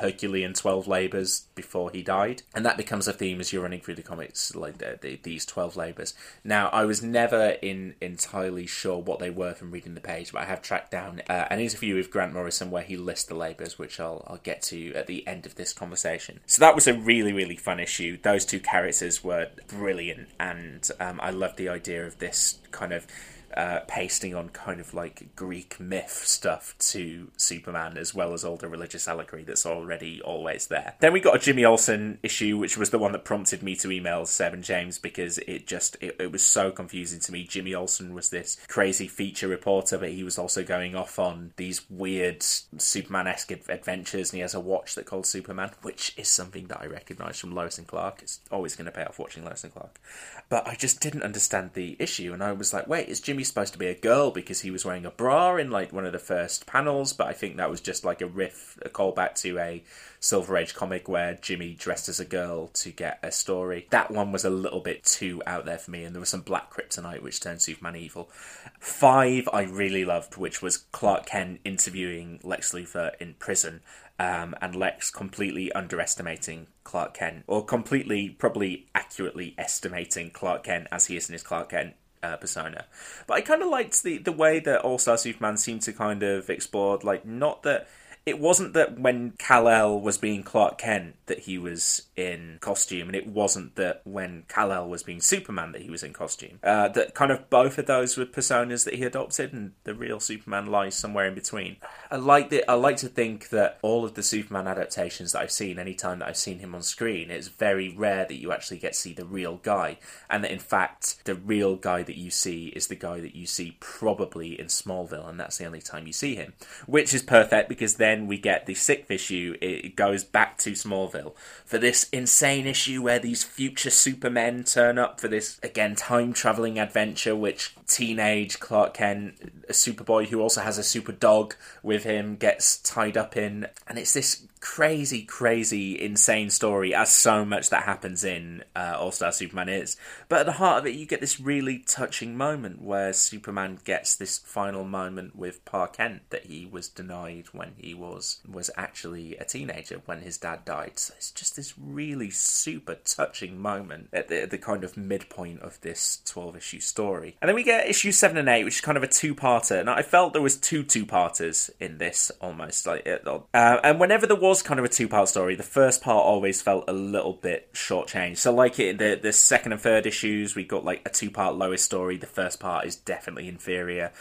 Herculean 0.00 0.54
12 0.54 0.86
labours, 0.86 1.46
before 1.54 1.90
he 1.90 2.02
died. 2.02 2.42
And 2.54 2.64
that 2.64 2.76
becomes 2.76 3.08
a 3.08 3.12
theme 3.12 3.40
as 3.40 3.52
you're 3.52 3.62
running 3.62 3.80
through 3.80 3.96
the 3.96 4.02
comics, 4.02 4.54
like, 4.54 4.78
the, 4.78 4.98
the, 5.00 5.18
these 5.22 5.44
12 5.44 5.76
labours. 5.76 6.14
Now, 6.44 6.68
I 6.68 6.84
was 6.84 7.02
never 7.02 7.56
in 7.62 7.94
entirely 8.00 8.66
sure 8.66 8.98
what 8.98 9.18
they 9.18 9.30
were 9.30 9.54
from 9.54 9.70
reading 9.70 9.94
the 9.94 10.00
page, 10.00 10.32
but 10.32 10.42
I 10.42 10.44
have 10.44 10.62
tracked 10.62 10.90
down 10.90 11.22
uh, 11.28 11.46
an 11.50 11.58
interview 11.58 11.96
with 11.96 12.10
Grant 12.10 12.32
Morrison 12.32 12.59
where 12.68 12.82
he 12.82 12.96
lists 12.96 13.26
the 13.26 13.34
labours, 13.36 13.78
which 13.78 14.00
I'll, 14.00 14.24
I'll 14.26 14.40
get 14.42 14.60
to 14.62 14.92
at 14.94 15.06
the 15.06 15.24
end 15.26 15.46
of 15.46 15.54
this 15.54 15.72
conversation. 15.72 16.40
So 16.46 16.60
that 16.60 16.74
was 16.74 16.88
a 16.88 16.94
really, 16.94 17.32
really 17.32 17.56
fun 17.56 17.78
issue. 17.78 18.18
Those 18.20 18.44
two 18.44 18.58
characters 18.58 19.22
were 19.22 19.48
brilliant, 19.68 20.28
and 20.40 20.88
um, 20.98 21.20
I 21.22 21.30
love 21.30 21.54
the 21.54 21.68
idea 21.68 22.04
of 22.04 22.18
this 22.18 22.58
kind 22.72 22.92
of 22.92 23.06
uh, 23.56 23.80
pasting 23.86 24.34
on 24.34 24.48
kind 24.50 24.80
of 24.80 24.94
like 24.94 25.34
Greek 25.34 25.78
myth 25.80 26.22
stuff 26.24 26.74
to 26.78 27.28
Superman, 27.36 27.96
as 27.96 28.14
well 28.14 28.32
as 28.32 28.44
all 28.44 28.56
the 28.56 28.68
religious 28.68 29.08
allegory 29.08 29.44
that's 29.44 29.66
already 29.66 30.20
always 30.22 30.68
there. 30.68 30.94
Then 31.00 31.12
we 31.12 31.20
got 31.20 31.36
a 31.36 31.38
Jimmy 31.38 31.64
Olsen 31.64 32.18
issue, 32.22 32.56
which 32.58 32.76
was 32.76 32.90
the 32.90 32.98
one 32.98 33.12
that 33.12 33.24
prompted 33.24 33.62
me 33.62 33.74
to 33.76 33.90
email 33.90 34.26
Seb 34.26 34.54
and 34.54 34.64
James 34.64 34.98
because 34.98 35.38
it 35.38 35.66
just 35.66 35.96
it, 36.00 36.16
it 36.18 36.32
was 36.32 36.42
so 36.42 36.70
confusing 36.70 37.20
to 37.20 37.32
me. 37.32 37.44
Jimmy 37.44 37.74
Olsen 37.74 38.14
was 38.14 38.30
this 38.30 38.56
crazy 38.68 39.08
feature 39.08 39.48
reporter, 39.48 39.98
but 39.98 40.10
he 40.10 40.22
was 40.22 40.38
also 40.38 40.62
going 40.62 40.94
off 40.94 41.18
on 41.18 41.52
these 41.56 41.88
weird 41.90 42.42
Superman-esque 42.42 43.50
adventures, 43.68 44.30
and 44.30 44.36
he 44.38 44.42
has 44.42 44.54
a 44.54 44.60
watch 44.60 44.94
that 44.94 45.06
called 45.06 45.26
Superman, 45.26 45.70
which 45.82 46.14
is 46.16 46.28
something 46.28 46.68
that 46.68 46.80
I 46.80 46.86
recognise 46.86 47.38
from 47.38 47.54
Lois 47.54 47.78
and 47.78 47.86
Clark. 47.86 48.20
It's 48.22 48.40
always 48.50 48.76
going 48.76 48.86
to 48.86 48.92
pay 48.92 49.04
off 49.04 49.18
watching 49.18 49.44
Lois 49.44 49.64
and 49.64 49.72
Clark, 49.72 50.00
but 50.48 50.66
I 50.66 50.74
just 50.74 51.00
didn't 51.00 51.22
understand 51.22 51.70
the 51.74 51.96
issue, 51.98 52.32
and 52.32 52.42
I 52.42 52.52
was 52.52 52.72
like, 52.72 52.86
wait, 52.86 53.08
is 53.08 53.20
Jimmy 53.20 53.39
supposed 53.48 53.72
to 53.72 53.78
be 53.78 53.86
a 53.86 53.94
girl 53.94 54.30
because 54.30 54.60
he 54.60 54.70
was 54.70 54.84
wearing 54.84 55.06
a 55.06 55.10
bra 55.10 55.56
in 55.56 55.70
like 55.70 55.92
one 55.92 56.06
of 56.06 56.12
the 56.12 56.18
first 56.18 56.66
panels, 56.66 57.12
but 57.12 57.26
I 57.26 57.32
think 57.32 57.56
that 57.56 57.70
was 57.70 57.80
just 57.80 58.04
like 58.04 58.20
a 58.20 58.26
riff, 58.26 58.78
a 58.82 58.88
callback 58.88 59.34
to 59.42 59.58
a 59.58 59.82
Silver 60.20 60.56
Age 60.56 60.74
comic 60.74 61.08
where 61.08 61.34
Jimmy 61.34 61.74
dressed 61.74 62.08
as 62.08 62.20
a 62.20 62.24
girl 62.24 62.68
to 62.68 62.90
get 62.90 63.18
a 63.22 63.32
story. 63.32 63.86
That 63.90 64.10
one 64.10 64.32
was 64.32 64.44
a 64.44 64.50
little 64.50 64.80
bit 64.80 65.04
too 65.04 65.42
out 65.46 65.64
there 65.64 65.78
for 65.78 65.90
me, 65.90 66.04
and 66.04 66.14
there 66.14 66.20
was 66.20 66.28
some 66.28 66.42
black 66.42 66.72
kryptonite 66.72 67.22
which 67.22 67.40
turned 67.40 67.62
Superman 67.62 67.96
evil. 67.96 68.30
Five 68.78 69.48
I 69.52 69.62
really 69.62 70.04
loved, 70.04 70.36
which 70.36 70.62
was 70.62 70.76
Clark 70.76 71.26
Kent 71.26 71.60
interviewing 71.64 72.40
Lex 72.42 72.72
Luthor 72.72 73.12
in 73.20 73.34
prison. 73.34 73.80
Um, 74.18 74.54
and 74.60 74.76
Lex 74.76 75.10
completely 75.10 75.72
underestimating 75.72 76.66
Clark 76.84 77.14
Kent, 77.14 77.44
or 77.46 77.64
completely, 77.64 78.28
probably 78.28 78.86
accurately 78.94 79.54
estimating 79.56 80.30
Clark 80.30 80.64
Kent 80.64 80.88
as 80.92 81.06
he 81.06 81.16
is 81.16 81.30
in 81.30 81.32
his 81.32 81.42
Clark 81.42 81.70
Kent 81.70 81.94
uh, 82.22 82.36
persona. 82.36 82.84
But 83.26 83.34
I 83.34 83.40
kind 83.40 83.62
of 83.62 83.68
liked 83.68 84.02
the 84.02 84.18
the 84.18 84.32
way 84.32 84.60
that 84.60 84.82
All 84.82 84.98
Star 84.98 85.18
Superman 85.18 85.56
seemed 85.56 85.82
to 85.82 85.92
kind 85.92 86.22
of 86.22 86.50
explore, 86.50 86.98
like 87.02 87.24
not 87.24 87.62
that 87.62 87.88
it 88.26 88.38
wasn't 88.38 88.74
that 88.74 88.98
when 88.98 89.32
Kal 89.38 89.68
El 89.68 90.00
was 90.00 90.18
being 90.18 90.42
Clark 90.42 90.78
Kent 90.78 91.16
that 91.26 91.40
he 91.40 91.56
was 91.58 92.08
in 92.16 92.58
costume, 92.60 93.08
and 93.08 93.16
it 93.16 93.26
wasn't 93.26 93.76
that 93.76 94.02
when 94.04 94.44
Kal 94.48 94.72
El 94.72 94.88
was 94.88 95.02
being 95.02 95.20
Superman 95.20 95.72
that 95.72 95.82
he 95.82 95.90
was 95.90 96.02
in 96.02 96.12
costume. 96.12 96.58
Uh, 96.62 96.88
that 96.88 97.14
kind 97.14 97.32
of 97.32 97.48
both 97.48 97.78
of 97.78 97.86
those 97.86 98.16
were 98.16 98.26
personas 98.26 98.84
that 98.84 98.94
he 98.94 99.04
adopted, 99.04 99.52
and 99.52 99.72
the 99.84 99.94
real 99.94 100.20
Superman 100.20 100.66
lies 100.66 100.94
somewhere 100.94 101.26
in 101.26 101.34
between. 101.34 101.76
I 102.10 102.16
like 102.16 102.50
that. 102.50 102.70
I 102.70 102.74
like 102.74 102.98
to 102.98 103.08
think 103.08 103.48
that 103.48 103.78
all 103.80 104.04
of 104.04 104.14
the 104.14 104.22
Superman 104.22 104.68
adaptations 104.68 105.32
that 105.32 105.40
I've 105.40 105.50
seen, 105.50 105.78
any 105.78 105.94
time 105.94 106.18
that 106.18 106.28
I've 106.28 106.36
seen 106.36 106.58
him 106.58 106.74
on 106.74 106.82
screen, 106.82 107.30
it's 107.30 107.48
very 107.48 107.94
rare 107.96 108.26
that 108.26 108.40
you 108.40 108.52
actually 108.52 108.78
get 108.78 108.92
to 108.92 108.98
see 108.98 109.14
the 109.14 109.24
real 109.24 109.56
guy, 109.56 109.98
and 110.28 110.44
that 110.44 110.52
in 110.52 110.58
fact 110.58 111.24
the 111.24 111.34
real 111.34 111.76
guy 111.76 112.02
that 112.02 112.18
you 112.18 112.30
see 112.30 112.66
is 112.68 112.88
the 112.88 112.96
guy 112.96 113.20
that 113.20 113.34
you 113.34 113.46
see 113.46 113.78
probably 113.80 114.60
in 114.60 114.66
Smallville, 114.66 115.28
and 115.28 115.40
that's 115.40 115.56
the 115.56 115.64
only 115.64 115.80
time 115.80 116.06
you 116.06 116.12
see 116.12 116.34
him, 116.34 116.52
which 116.86 117.14
is 117.14 117.22
perfect 117.22 117.68
because 117.68 117.94
then 117.94 118.09
we 118.26 118.38
get 118.38 118.66
the 118.66 118.74
sixth 118.74 119.10
issue. 119.10 119.56
It 119.60 119.96
goes 119.96 120.24
back 120.24 120.58
to 120.58 120.72
Smallville 120.72 121.34
for 121.64 121.78
this 121.78 122.08
insane 122.10 122.66
issue 122.66 123.02
where 123.02 123.18
these 123.18 123.42
future 123.42 123.90
supermen 123.90 124.64
turn 124.64 124.98
up 124.98 125.20
for 125.20 125.28
this 125.28 125.58
again 125.62 125.94
time 125.94 126.32
traveling 126.32 126.78
adventure, 126.78 127.36
which 127.36 127.74
teenage 127.86 128.60
Clark 128.60 128.94
Kent, 128.94 129.34
a 129.68 129.72
Superboy 129.72 130.28
who 130.28 130.40
also 130.40 130.60
has 130.60 130.78
a 130.78 130.82
super 130.82 131.12
dog 131.12 131.54
with 131.82 132.04
him, 132.04 132.36
gets 132.36 132.78
tied 132.78 133.16
up 133.16 133.36
in, 133.36 133.66
and 133.86 133.98
it's 133.98 134.14
this 134.14 134.46
crazy, 134.60 135.22
crazy, 135.22 136.00
insane 136.00 136.50
story, 136.50 136.94
as 136.94 137.10
so 137.10 137.44
much 137.44 137.70
that 137.70 137.84
happens 137.84 138.24
in 138.24 138.62
uh, 138.76 138.96
All 138.98 139.10
Star 139.10 139.32
Superman 139.32 139.68
is. 139.68 139.96
But 140.28 140.40
at 140.40 140.46
the 140.46 140.52
heart 140.52 140.80
of 140.80 140.86
it, 140.86 140.94
you 140.94 141.06
get 141.06 141.20
this 141.20 141.40
really 141.40 141.78
touching 141.78 142.36
moment 142.36 142.82
where 142.82 143.12
Superman 143.12 143.78
gets 143.84 144.14
this 144.14 144.38
final 144.38 144.84
moment 144.84 145.34
with 145.34 145.64
Pa 145.64 145.86
Kent 145.86 146.22
that 146.30 146.46
he 146.46 146.66
was 146.66 146.88
denied 146.88 147.46
when 147.52 147.72
he 147.76 147.94
was 148.00 148.40
was 148.48 148.70
actually 148.76 149.36
a 149.36 149.44
teenager 149.44 150.00
when 150.06 150.22
his 150.22 150.38
dad 150.38 150.64
died. 150.64 150.98
So 150.98 151.14
it's 151.16 151.30
just 151.30 151.54
this 151.54 151.74
really 151.78 152.30
super 152.30 152.96
touching 153.04 153.60
moment 153.60 154.08
at 154.12 154.28
the, 154.28 154.46
the 154.46 154.58
kind 154.58 154.82
of 154.82 154.96
midpoint 154.96 155.60
of 155.60 155.80
this 155.82 156.20
12 156.24 156.56
issue 156.56 156.80
story. 156.80 157.36
And 157.40 157.48
then 157.48 157.54
we 157.54 157.62
get 157.62 157.88
issue 157.88 158.12
7 158.12 158.36
and 158.36 158.48
8, 158.48 158.64
which 158.64 158.76
is 158.76 158.80
kind 158.80 158.96
of 158.96 159.02
a 159.02 159.08
two-parter. 159.08 159.78
And 159.78 159.90
I 159.90 160.02
felt 160.02 160.32
there 160.32 160.42
was 160.42 160.56
two 160.56 160.82
two-parters 160.82 161.70
in 161.78 161.98
this 161.98 162.32
almost. 162.40 162.86
like 162.86 163.06
uh, 163.06 163.40
And 163.54 164.00
whenever 164.00 164.26
there 164.26 164.36
was 164.36 164.62
kind 164.62 164.80
of 164.80 164.86
a 164.86 164.88
two-part 164.88 165.28
story, 165.28 165.54
the 165.54 165.62
first 165.62 166.02
part 166.02 166.24
always 166.24 166.62
felt 166.62 166.84
a 166.88 166.92
little 166.92 167.34
bit 167.34 167.72
shortchanged. 167.74 168.38
So 168.38 168.52
like 168.52 168.78
it, 168.78 168.98
the, 168.98 169.18
the 169.20 169.32
second 169.32 169.72
and 169.72 169.80
third 169.80 170.06
issues, 170.06 170.56
we 170.56 170.64
got 170.64 170.84
like 170.84 171.02
a 171.06 171.10
two-part 171.10 171.56
Lois 171.56 171.82
story. 171.82 172.16
The 172.16 172.26
first 172.26 172.58
part 172.58 172.86
is 172.86 172.96
definitely 172.96 173.48
inferior 173.48 174.12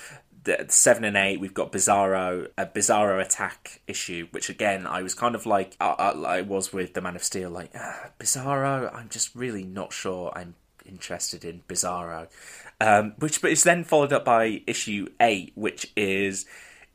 the 0.57 0.65
seven 0.69 1.03
and 1.03 1.15
eight, 1.15 1.39
we've 1.39 1.53
got 1.53 1.71
Bizarro, 1.71 2.47
a 2.57 2.65
Bizarro 2.65 3.23
attack 3.23 3.81
issue, 3.87 4.27
which 4.31 4.49
again 4.49 4.87
I 4.87 5.01
was 5.01 5.13
kind 5.13 5.35
of 5.35 5.45
like 5.45 5.75
I, 5.79 5.89
I, 5.89 6.37
I 6.37 6.41
was 6.41 6.73
with 6.73 6.93
the 6.93 7.01
Man 7.01 7.15
of 7.15 7.23
Steel, 7.23 7.49
like 7.49 7.71
ah, 7.75 8.09
Bizarro. 8.19 8.93
I'm 8.93 9.09
just 9.09 9.35
really 9.35 9.63
not 9.63 9.93
sure 9.93 10.31
I'm 10.35 10.55
interested 10.85 11.45
in 11.45 11.61
Bizarro, 11.67 12.27
um, 12.81 13.13
which 13.19 13.41
but 13.41 13.51
is 13.51 13.63
then 13.63 13.83
followed 13.83 14.13
up 14.13 14.25
by 14.25 14.63
issue 14.65 15.07
eight, 15.19 15.51
which 15.55 15.91
is 15.95 16.45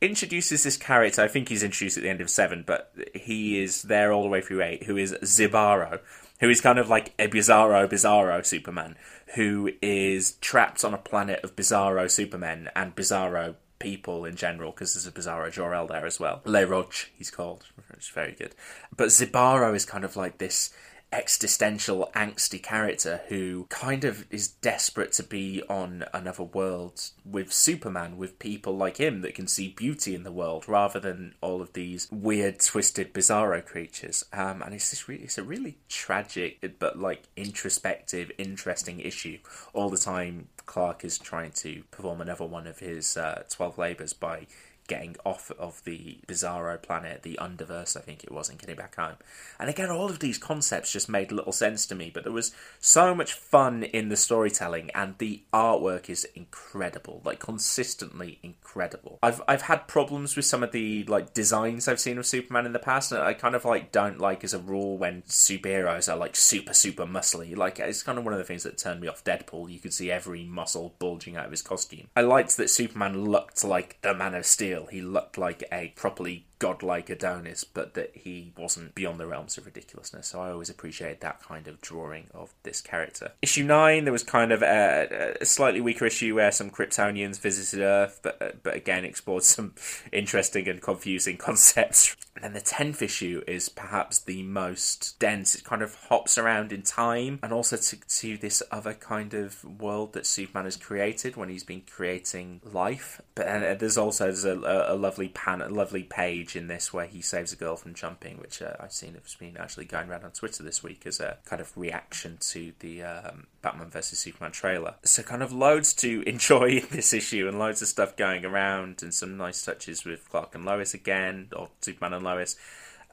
introduces 0.00 0.64
this 0.64 0.76
character. 0.76 1.22
I 1.22 1.28
think 1.28 1.48
he's 1.48 1.62
introduced 1.62 1.96
at 1.96 2.02
the 2.02 2.10
end 2.10 2.20
of 2.20 2.28
seven, 2.28 2.64
but 2.66 2.92
he 3.14 3.62
is 3.62 3.82
there 3.82 4.12
all 4.12 4.22
the 4.22 4.28
way 4.28 4.40
through 4.40 4.62
eight. 4.62 4.84
Who 4.84 4.96
is 4.96 5.12
Zibaro, 5.22 6.00
who 6.40 6.50
is 6.50 6.60
kind 6.60 6.78
of 6.78 6.88
like 6.88 7.14
a 7.18 7.28
Bizarro 7.28 7.88
Bizarro 7.88 8.44
Superman, 8.44 8.96
who 9.34 9.72
is 9.82 10.32
trapped 10.40 10.84
on 10.84 10.94
a 10.94 10.98
planet 10.98 11.42
of 11.42 11.56
Bizarro 11.56 12.10
Supermen 12.10 12.70
and 12.76 12.94
Bizarro 12.94 13.56
people 13.78 14.24
in 14.24 14.36
general, 14.36 14.70
because 14.70 14.94
there's 14.94 15.06
a 15.06 15.12
Bizarro 15.12 15.50
Jor-El 15.50 15.88
there 15.88 16.06
as 16.06 16.20
well. 16.20 16.40
Le 16.44 16.66
Roche, 16.66 17.10
he's 17.16 17.30
called, 17.30 17.66
is 17.98 18.08
very 18.08 18.32
good. 18.32 18.54
But 18.96 19.08
Zibaro 19.08 19.74
is 19.74 19.84
kind 19.84 20.04
of 20.04 20.16
like 20.16 20.38
this 20.38 20.72
existential, 21.14 22.10
angsty 22.14 22.62
character 22.62 23.22
who 23.28 23.66
kind 23.70 24.04
of 24.04 24.26
is 24.30 24.48
desperate 24.48 25.12
to 25.12 25.22
be 25.22 25.62
on 25.68 26.04
another 26.12 26.42
world 26.42 27.10
with 27.24 27.52
Superman, 27.52 28.16
with 28.16 28.38
people 28.38 28.76
like 28.76 28.98
him 28.98 29.22
that 29.22 29.34
can 29.34 29.46
see 29.46 29.68
beauty 29.68 30.14
in 30.14 30.24
the 30.24 30.32
world 30.32 30.68
rather 30.68 30.98
than 30.98 31.34
all 31.40 31.62
of 31.62 31.72
these 31.72 32.08
weird, 32.10 32.58
twisted, 32.60 33.14
bizarro 33.14 33.64
creatures. 33.64 34.24
Um, 34.32 34.60
and 34.60 34.74
it's 34.74 35.08
really, 35.08 35.22
it's 35.22 35.38
a 35.38 35.42
really 35.42 35.78
tragic 35.88 36.74
but 36.78 36.98
like 36.98 37.22
introspective, 37.36 38.30
interesting 38.36 39.00
issue. 39.00 39.38
All 39.72 39.90
the 39.90 39.96
time, 39.96 40.48
Clark 40.66 41.04
is 41.04 41.18
trying 41.18 41.52
to 41.52 41.84
perform 41.90 42.20
another 42.20 42.46
one 42.46 42.66
of 42.66 42.78
his 42.78 43.16
uh, 43.16 43.44
twelve 43.48 43.78
labors 43.78 44.12
by 44.12 44.46
getting 44.86 45.16
off 45.24 45.50
of 45.58 45.82
the 45.84 46.18
Bizarro 46.26 46.80
planet, 46.80 47.22
the 47.22 47.38
Underverse, 47.40 47.96
I 47.96 48.00
think 48.00 48.22
it 48.24 48.30
was, 48.30 48.48
and 48.48 48.58
getting 48.58 48.76
back 48.76 48.96
home. 48.96 49.16
And 49.58 49.70
again, 49.70 49.90
all 49.90 50.10
of 50.10 50.18
these 50.18 50.38
concepts 50.38 50.92
just 50.92 51.08
made 51.08 51.32
little 51.32 51.52
sense 51.52 51.86
to 51.86 51.94
me, 51.94 52.10
but 52.12 52.24
there 52.24 52.32
was 52.32 52.54
so 52.80 53.14
much 53.14 53.32
fun 53.32 53.82
in 53.82 54.08
the 54.08 54.16
storytelling, 54.16 54.90
and 54.94 55.16
the 55.18 55.42
artwork 55.52 56.10
is 56.10 56.26
incredible, 56.34 57.22
like 57.24 57.38
consistently 57.38 58.38
incredible. 58.42 59.18
I've 59.22 59.40
I've 59.48 59.62
had 59.62 59.88
problems 59.88 60.36
with 60.36 60.44
some 60.44 60.62
of 60.62 60.72
the 60.72 61.04
like 61.04 61.32
designs 61.32 61.88
I've 61.88 62.00
seen 62.00 62.18
of 62.18 62.26
Superman 62.26 62.66
in 62.66 62.72
the 62.72 62.78
past, 62.78 63.12
and 63.12 63.22
I 63.22 63.32
kind 63.34 63.54
of 63.54 63.64
like 63.64 63.92
don't 63.92 64.20
like 64.20 64.44
as 64.44 64.54
a 64.54 64.58
rule 64.58 64.98
when 64.98 65.22
superheroes 65.22 66.12
are 66.12 66.16
like 66.16 66.36
super 66.36 66.74
super 66.74 67.06
muscly. 67.06 67.56
Like 67.56 67.78
it's 67.78 68.02
kind 68.02 68.18
of 68.18 68.24
one 68.24 68.34
of 68.34 68.38
the 68.38 68.44
things 68.44 68.64
that 68.64 68.78
turned 68.78 69.00
me 69.00 69.08
off 69.08 69.24
Deadpool. 69.24 69.70
You 69.70 69.78
could 69.78 69.94
see 69.94 70.10
every 70.10 70.44
muscle 70.44 70.94
bulging 70.98 71.36
out 71.36 71.46
of 71.46 71.50
his 71.50 71.62
costume. 71.62 72.08
I 72.14 72.20
liked 72.20 72.56
that 72.56 72.70
Superman 72.70 73.24
looked 73.24 73.64
like 73.64 73.98
the 74.02 74.14
Man 74.14 74.34
of 74.34 74.44
Steel 74.44 74.73
he 74.82 75.00
looked 75.00 75.38
like 75.38 75.62
a 75.70 75.92
properly 75.94 76.46
godlike 76.58 77.10
Adonis, 77.10 77.62
but 77.62 77.94
that 77.94 78.10
he 78.14 78.52
wasn't 78.56 78.94
beyond 78.94 79.20
the 79.20 79.26
realms 79.26 79.56
of 79.58 79.66
ridiculousness. 79.66 80.28
So 80.28 80.40
I 80.40 80.50
always 80.50 80.70
appreciate 80.70 81.20
that 81.20 81.42
kind 81.42 81.68
of 81.68 81.80
drawing 81.80 82.26
of 82.34 82.52
this 82.62 82.80
character. 82.80 83.32
Issue 83.42 83.64
9, 83.64 84.04
there 84.04 84.12
was 84.12 84.22
kind 84.22 84.50
of 84.50 84.62
a, 84.62 85.36
a 85.40 85.44
slightly 85.44 85.80
weaker 85.80 86.06
issue 86.06 86.34
where 86.34 86.50
some 86.50 86.70
Kryptonians 86.70 87.38
visited 87.38 87.80
Earth, 87.84 88.20
but, 88.22 88.40
uh, 88.40 88.48
but 88.62 88.74
again 88.74 89.04
explored 89.04 89.42
some 89.44 89.74
interesting 90.12 90.68
and 90.68 90.80
confusing 90.80 91.36
concepts. 91.36 92.16
And 92.44 92.54
the 92.54 92.60
10th 92.60 93.00
issue 93.00 93.42
is 93.46 93.70
perhaps 93.70 94.18
the 94.18 94.42
most 94.42 95.18
dense. 95.18 95.54
It 95.54 95.64
kind 95.64 95.80
of 95.80 95.94
hops 95.94 96.36
around 96.36 96.72
in 96.72 96.82
time 96.82 97.38
and 97.42 97.54
also 97.54 97.78
to, 97.78 97.96
to 97.96 98.36
this 98.36 98.62
other 98.70 98.92
kind 98.92 99.32
of 99.32 99.64
world 99.64 100.12
that 100.12 100.26
Superman 100.26 100.66
has 100.66 100.76
created 100.76 101.36
when 101.36 101.48
he's 101.48 101.64
been 101.64 101.80
creating 101.90 102.60
life. 102.62 103.22
But 103.34 103.46
and 103.46 103.80
there's 103.80 103.96
also 103.96 104.26
there's 104.26 104.44
a, 104.44 104.58
a 104.88 104.94
lovely 104.94 105.28
pan, 105.28 105.62
a 105.62 105.70
lovely 105.70 106.02
page 106.02 106.54
in 106.54 106.66
this 106.66 106.92
where 106.92 107.06
he 107.06 107.22
saves 107.22 107.54
a 107.54 107.56
girl 107.56 107.76
from 107.76 107.94
jumping, 107.94 108.36
which 108.36 108.60
uh, 108.60 108.74
I've 108.78 108.92
seen 108.92 109.14
has 109.14 109.34
been 109.36 109.56
actually 109.56 109.86
going 109.86 110.10
around 110.10 110.24
on 110.24 110.32
Twitter 110.32 110.62
this 110.62 110.82
week 110.82 111.06
as 111.06 111.20
a 111.20 111.38
kind 111.46 111.62
of 111.62 111.74
reaction 111.78 112.36
to 112.50 112.74
the 112.80 113.04
um, 113.04 113.46
Batman 113.64 113.88
vs 113.88 114.18
Superman 114.18 114.52
trailer. 114.52 114.94
So 115.02 115.22
kind 115.22 115.42
of 115.42 115.52
loads 115.52 115.92
to 115.94 116.22
enjoy 116.26 116.80
this 116.80 117.12
issue 117.12 117.48
and 117.48 117.58
loads 117.58 117.82
of 117.82 117.88
stuff 117.88 118.14
going 118.16 118.44
around 118.44 119.02
and 119.02 119.12
some 119.12 119.36
nice 119.36 119.64
touches 119.64 120.04
with 120.04 120.28
Clark 120.28 120.54
and 120.54 120.64
Lois 120.64 120.94
again, 120.94 121.48
or 121.56 121.70
Superman 121.80 122.12
and 122.12 122.24
Lois. 122.24 122.56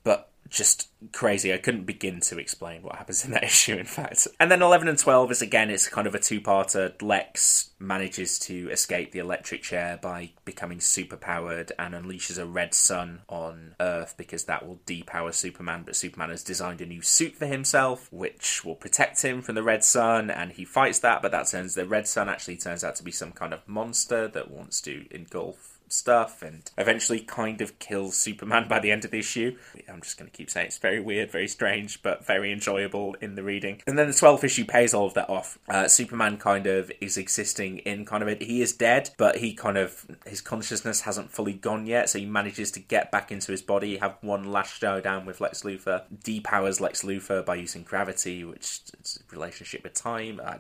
But 0.04 0.31
just 0.52 0.90
crazy. 1.14 1.54
I 1.54 1.58
couldn't 1.58 1.86
begin 1.86 2.20
to 2.22 2.38
explain 2.38 2.84
what 2.84 2.98
happens 2.98 3.26
in 3.26 3.32
that 3.32 3.44
issue, 3.52 3.76
in 3.76 3.86
fact. 3.86 4.28
And 4.40 4.52
then 4.52 4.62
11 4.62 4.88
and 4.88 4.98
12 4.98 5.32
is 5.32 5.42
again, 5.42 5.70
it's 5.70 5.88
kind 5.88 6.06
of 6.06 6.14
a 6.14 6.20
two 6.20 6.42
parter. 6.42 7.02
Lex 7.02 7.72
manages 7.80 8.38
to 8.38 8.70
escape 8.70 9.12
the 9.12 9.20
electric 9.20 9.64
chair 9.64 9.98
by 10.00 10.32
becoming 10.46 10.78
superpowered 10.78 11.72
and 11.80 11.96
unleashes 11.96 12.38
a 12.38 12.46
red 12.46 12.74
sun 12.74 13.22
on 13.30 13.76
Earth 13.80 14.14
because 14.18 14.44
that 14.44 14.68
will 14.68 14.80
depower 14.86 15.34
Superman. 15.34 15.84
But 15.86 15.96
Superman 15.96 16.30
has 16.30 16.44
designed 16.44 16.82
a 16.82 16.86
new 16.86 17.02
suit 17.02 17.36
for 17.36 17.48
himself, 17.48 18.12
which 18.12 18.64
will 18.66 18.76
protect 18.76 19.24
him 19.24 19.42
from 19.42 19.56
the 19.56 19.64
red 19.64 19.84
sun, 19.84 20.30
and 20.30 20.52
he 20.52 20.66
fights 20.66 21.00
that. 21.00 21.22
But 21.22 21.32
that 21.32 21.48
turns 21.48 21.76
the 21.76 21.88
red 21.88 22.08
sun 22.08 22.30
actually 22.30 22.58
turns 22.58 22.84
out 22.84 22.98
to 22.98 23.04
be 23.04 23.12
some 23.12 23.32
kind 23.32 23.54
of 23.54 23.68
monster 23.68 24.28
that 24.28 24.52
wants 24.52 24.82
to 24.82 25.06
engulf 25.12 25.71
stuff 25.92 26.42
and 26.42 26.70
eventually 26.78 27.20
kind 27.20 27.62
of 27.62 27.80
kills 27.80 28.18
Superman 28.18 28.68
by 28.68 28.80
the 28.80 28.92
end 28.92 29.06
of 29.06 29.12
the 29.12 29.20
issue. 29.20 29.58
I'm 29.90 30.02
just 30.02 30.18
going 30.18 30.30
to 30.30 30.36
keep 30.36 30.50
saying 30.50 30.68
it's 30.68 30.78
very 30.78 31.00
weird, 31.00 31.32
very 31.32 31.48
strange, 31.48 32.02
but 32.02 32.26
very 32.26 32.52
enjoyable 32.52 33.16
in 33.22 33.36
the 33.36 33.44
reading. 33.44 33.82
And 33.88 33.98
then 33.98 34.08
the 34.08 34.14
12th 34.14 34.44
issue 34.44 34.66
pays 34.66 34.94
all 34.94 35.06
of 35.06 35.14
that 35.16 35.30
off. 35.30 35.60
Uh, 35.70 35.88
Superman 35.88 36.38
kind 36.38 36.68
of 36.68 36.92
is 37.02 37.18
existing 37.18 37.80
in 37.80 38.06
kind 38.06 38.24
of 38.24 38.30
it. 38.30 38.42
He 38.42 38.62
is 38.62 38.74
dead, 38.74 39.12
but 39.18 39.38
he 39.38 39.54
kind 39.54 39.78
of, 39.78 40.06
his 40.26 40.42
consciousness 40.42 41.02
hasn't 41.02 41.32
fully 41.32 41.54
gone 41.54 41.86
yet, 41.86 42.10
so 42.10 42.20
he 42.20 42.26
manages 42.26 42.72
to 42.72 42.80
get 42.80 43.12
back 43.12 43.32
into 43.32 43.52
his 43.52 43.62
body, 43.62 43.98
have 43.98 44.18
one 44.22 44.52
last 44.52 44.80
showdown 44.80 45.26
with 45.26 45.42
Lex 45.42 45.64
Luthor, 45.64 46.04
depowers 46.24 46.80
Lex 46.80 47.04
Luthor 47.04 47.46
by 47.46 47.56
using 47.56 47.84
gravity, 47.84 48.44
which 48.44 48.82
is 49.00 49.24
relationship 49.32 49.84
with 49.84 49.94
time. 49.94 50.40
Uh, 50.44 50.58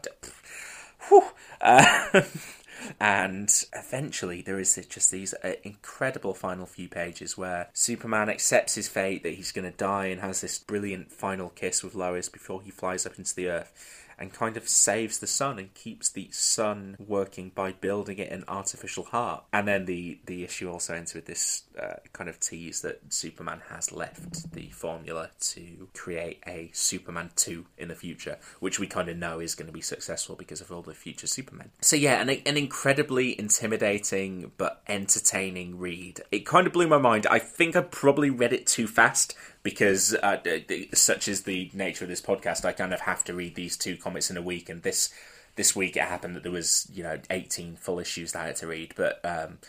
whew. 1.09 1.23
Uh, 1.59 2.21
and 2.99 3.63
eventually 3.73 4.41
there 4.41 4.59
is 4.59 4.75
just 4.89 5.11
these 5.11 5.33
uh, 5.43 5.53
incredible 5.63 6.33
final 6.33 6.65
few 6.65 6.87
pages 6.87 7.37
where 7.37 7.69
Superman 7.73 8.29
accepts 8.29 8.75
his 8.75 8.87
fate 8.87 9.23
that 9.23 9.35
he's 9.35 9.51
going 9.51 9.69
to 9.69 9.77
die 9.77 10.07
and 10.07 10.21
has 10.21 10.41
this 10.41 10.59
brilliant 10.59 11.11
final 11.11 11.49
kiss 11.49 11.83
with 11.83 11.95
Lois 11.95 12.29
before 12.29 12.61
he 12.61 12.71
flies 12.71 13.05
up 13.05 13.17
into 13.17 13.35
the 13.35 13.49
earth 13.49 14.07
and 14.21 14.31
kind 14.31 14.55
of 14.55 14.69
saves 14.69 15.17
the 15.17 15.27
sun 15.27 15.57
and 15.57 15.73
keeps 15.73 16.09
the 16.09 16.29
sun 16.31 16.95
working 16.99 17.51
by 17.53 17.71
building 17.71 18.19
it 18.19 18.31
an 18.31 18.43
artificial 18.47 19.03
heart. 19.05 19.43
And 19.51 19.67
then 19.67 19.85
the, 19.85 20.19
the 20.27 20.43
issue 20.43 20.71
also 20.71 20.93
ends 20.93 21.15
with 21.15 21.25
this 21.25 21.63
uh, 21.77 21.95
kind 22.13 22.29
of 22.29 22.39
tease 22.39 22.81
that 22.81 23.11
Superman 23.11 23.61
has 23.69 23.91
left 23.91 24.53
the 24.53 24.69
formula 24.69 25.31
to 25.39 25.89
create 25.95 26.43
a 26.45 26.69
Superman 26.71 27.31
2 27.35 27.65
in 27.79 27.87
the 27.87 27.95
future, 27.95 28.37
which 28.59 28.79
we 28.79 28.85
kind 28.85 29.09
of 29.09 29.17
know 29.17 29.39
is 29.39 29.55
going 29.55 29.67
to 29.67 29.73
be 29.73 29.81
successful 29.81 30.35
because 30.35 30.61
of 30.61 30.71
all 30.71 30.83
the 30.83 30.93
future 30.93 31.25
Supermen. 31.25 31.71
So, 31.81 31.95
yeah, 31.95 32.21
an, 32.21 32.29
an 32.29 32.57
incredibly 32.57 33.37
intimidating 33.39 34.51
but 34.55 34.83
entertaining 34.87 35.79
read. 35.79 36.21
It 36.31 36.45
kind 36.45 36.67
of 36.67 36.73
blew 36.73 36.87
my 36.87 36.99
mind. 36.99 37.25
I 37.25 37.39
think 37.39 37.75
I 37.75 37.81
probably 37.81 38.29
read 38.29 38.53
it 38.53 38.67
too 38.67 38.87
fast 38.87 39.35
because 39.63 40.13
uh, 40.15 40.37
such 40.93 41.27
is 41.27 41.43
the 41.43 41.69
nature 41.73 42.05
of 42.05 42.09
this 42.09 42.21
podcast, 42.21 42.65
I 42.65 42.71
kind 42.71 42.93
of 42.93 43.01
have 43.01 43.23
to 43.25 43.33
read 43.33 43.55
these 43.55 43.77
two 43.77 43.97
comics 43.97 44.29
in 44.29 44.37
a 44.37 44.41
week, 44.41 44.69
and 44.69 44.83
this 44.83 45.13
this 45.55 45.75
week 45.75 45.97
it 45.97 46.03
happened 46.03 46.35
that 46.35 46.43
there 46.43 46.51
was 46.51 46.87
you 46.91 47.03
know 47.03 47.19
18 47.29 47.75
full 47.75 47.99
issues 47.99 48.31
that 48.31 48.43
I 48.43 48.47
had 48.47 48.55
to 48.57 48.67
read, 48.67 48.93
but 48.95 49.19
um, 49.23 49.59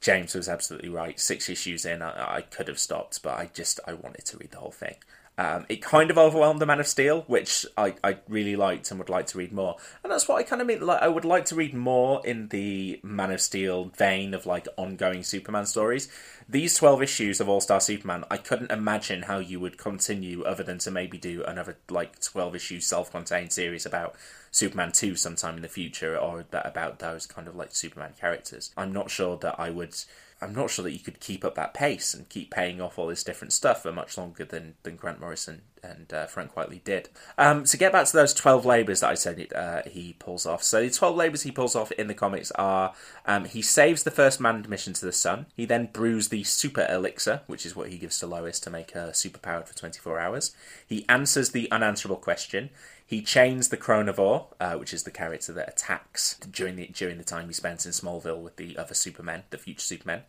James 0.00 0.34
was 0.34 0.48
absolutely 0.48 0.88
right. 0.88 1.18
Six 1.18 1.48
issues 1.48 1.84
in, 1.84 2.02
I, 2.02 2.36
I, 2.36 2.40
could 2.42 2.68
have 2.68 2.78
stopped, 2.78 3.22
but 3.22 3.38
I 3.38 3.50
just 3.52 3.80
I 3.86 3.92
wanted 3.92 4.24
to 4.26 4.38
read 4.38 4.50
the 4.50 4.58
whole 4.58 4.72
thing. 4.72 4.96
Um, 5.38 5.64
it 5.70 5.80
kind 5.80 6.10
of 6.10 6.18
overwhelmed 6.18 6.60
the 6.60 6.66
Man 6.66 6.80
of 6.80 6.86
Steel, 6.86 7.22
which 7.22 7.64
I, 7.76 7.94
I 8.04 8.18
really 8.28 8.56
liked 8.56 8.90
and 8.90 9.00
would 9.00 9.08
like 9.08 9.26
to 9.28 9.38
read 9.38 9.52
more. 9.52 9.76
And 10.02 10.12
that's 10.12 10.28
what 10.28 10.36
I 10.36 10.42
kind 10.42 10.60
of 10.60 10.68
mean. 10.68 10.84
Like 10.84 11.00
I 11.00 11.08
would 11.08 11.24
like 11.24 11.46
to 11.46 11.54
read 11.54 11.72
more 11.72 12.20
in 12.26 12.48
the 12.48 13.00
Man 13.02 13.30
of 13.30 13.40
Steel 13.40 13.86
vein 13.96 14.34
of 14.34 14.44
like 14.44 14.68
ongoing 14.76 15.22
Superman 15.22 15.64
stories. 15.64 16.08
These 16.46 16.74
twelve 16.74 17.02
issues 17.02 17.40
of 17.40 17.48
All 17.48 17.62
Star 17.62 17.80
Superman, 17.80 18.24
I 18.30 18.36
couldn't 18.36 18.70
imagine 18.70 19.22
how 19.22 19.38
you 19.38 19.60
would 19.60 19.78
continue 19.78 20.42
other 20.42 20.62
than 20.62 20.78
to 20.78 20.90
maybe 20.90 21.16
do 21.16 21.42
another 21.44 21.78
like 21.88 22.20
twelve 22.20 22.54
issue 22.54 22.80
self 22.80 23.10
contained 23.10 23.52
series 23.52 23.86
about 23.86 24.16
Superman 24.50 24.92
2 24.92 25.14
sometime 25.14 25.56
in 25.56 25.62
the 25.62 25.68
future 25.68 26.18
or 26.18 26.44
about 26.52 26.98
those 26.98 27.26
kind 27.26 27.46
of 27.46 27.54
like 27.54 27.74
Superman 27.74 28.14
characters. 28.20 28.72
I'm 28.76 28.92
not 28.92 29.10
sure 29.10 29.36
that 29.38 29.58
I 29.58 29.70
would 29.70 29.94
I'm 30.42 30.54
not 30.54 30.70
sure 30.70 30.82
that 30.84 30.92
you 30.92 31.00
could 31.00 31.20
keep 31.20 31.44
up 31.44 31.54
that 31.56 31.74
pace 31.74 32.14
and 32.14 32.28
keep 32.28 32.50
paying 32.50 32.80
off 32.80 32.98
all 32.98 33.08
this 33.08 33.22
different 33.22 33.52
stuff 33.52 33.82
for 33.82 33.92
much 33.92 34.16
longer 34.16 34.44
than, 34.44 34.74
than 34.84 34.96
Grant 34.96 35.20
Morrison 35.20 35.62
and 35.82 36.12
uh, 36.12 36.26
Frank 36.26 36.54
Quitely 36.54 36.82
did. 36.82 37.08
Um, 37.36 37.64
to 37.64 37.76
get 37.76 37.92
back 37.92 38.06
to 38.06 38.12
those 38.12 38.32
12 38.32 38.64
labours 38.64 39.00
that 39.00 39.10
I 39.10 39.14
said 39.14 39.52
uh, 39.54 39.82
he 39.86 40.14
pulls 40.18 40.46
off. 40.46 40.62
So 40.62 40.82
the 40.82 40.90
12 40.90 41.16
labours 41.16 41.42
he 41.42 41.50
pulls 41.50 41.76
off 41.76 41.92
in 41.92 42.06
the 42.06 42.14
comics 42.14 42.50
are 42.52 42.94
um, 43.26 43.44
he 43.44 43.62
saves 43.62 44.02
the 44.02 44.10
first 44.10 44.40
manned 44.40 44.68
mission 44.68 44.92
to 44.94 45.04
the 45.04 45.12
sun. 45.12 45.46
He 45.54 45.66
then 45.66 45.90
brews 45.92 46.28
the 46.28 46.44
super 46.44 46.86
elixir, 46.88 47.42
which 47.46 47.66
is 47.66 47.76
what 47.76 47.90
he 47.90 47.98
gives 47.98 48.18
to 48.20 48.26
Lois 48.26 48.60
to 48.60 48.70
make 48.70 48.92
her 48.92 49.10
superpowered 49.10 49.66
for 49.66 49.76
24 49.76 50.18
hours. 50.18 50.54
He 50.86 51.04
answers 51.08 51.50
the 51.50 51.70
unanswerable 51.70 52.16
question. 52.16 52.70
He 53.10 53.22
chains 53.22 53.70
the 53.70 53.76
Chronovore, 53.76 54.46
uh, 54.60 54.74
which 54.74 54.94
is 54.94 55.02
the 55.02 55.10
character 55.10 55.52
that 55.54 55.68
attacks 55.68 56.36
during 56.48 56.76
the 56.76 56.86
during 56.86 57.18
the 57.18 57.24
time 57.24 57.48
he 57.48 57.52
spends 57.52 57.84
in 57.84 57.90
Smallville 57.90 58.40
with 58.40 58.54
the 58.54 58.78
other 58.78 58.94
Supermen, 58.94 59.42
the 59.50 59.58
future 59.58 59.80
Supermen. 59.80 60.22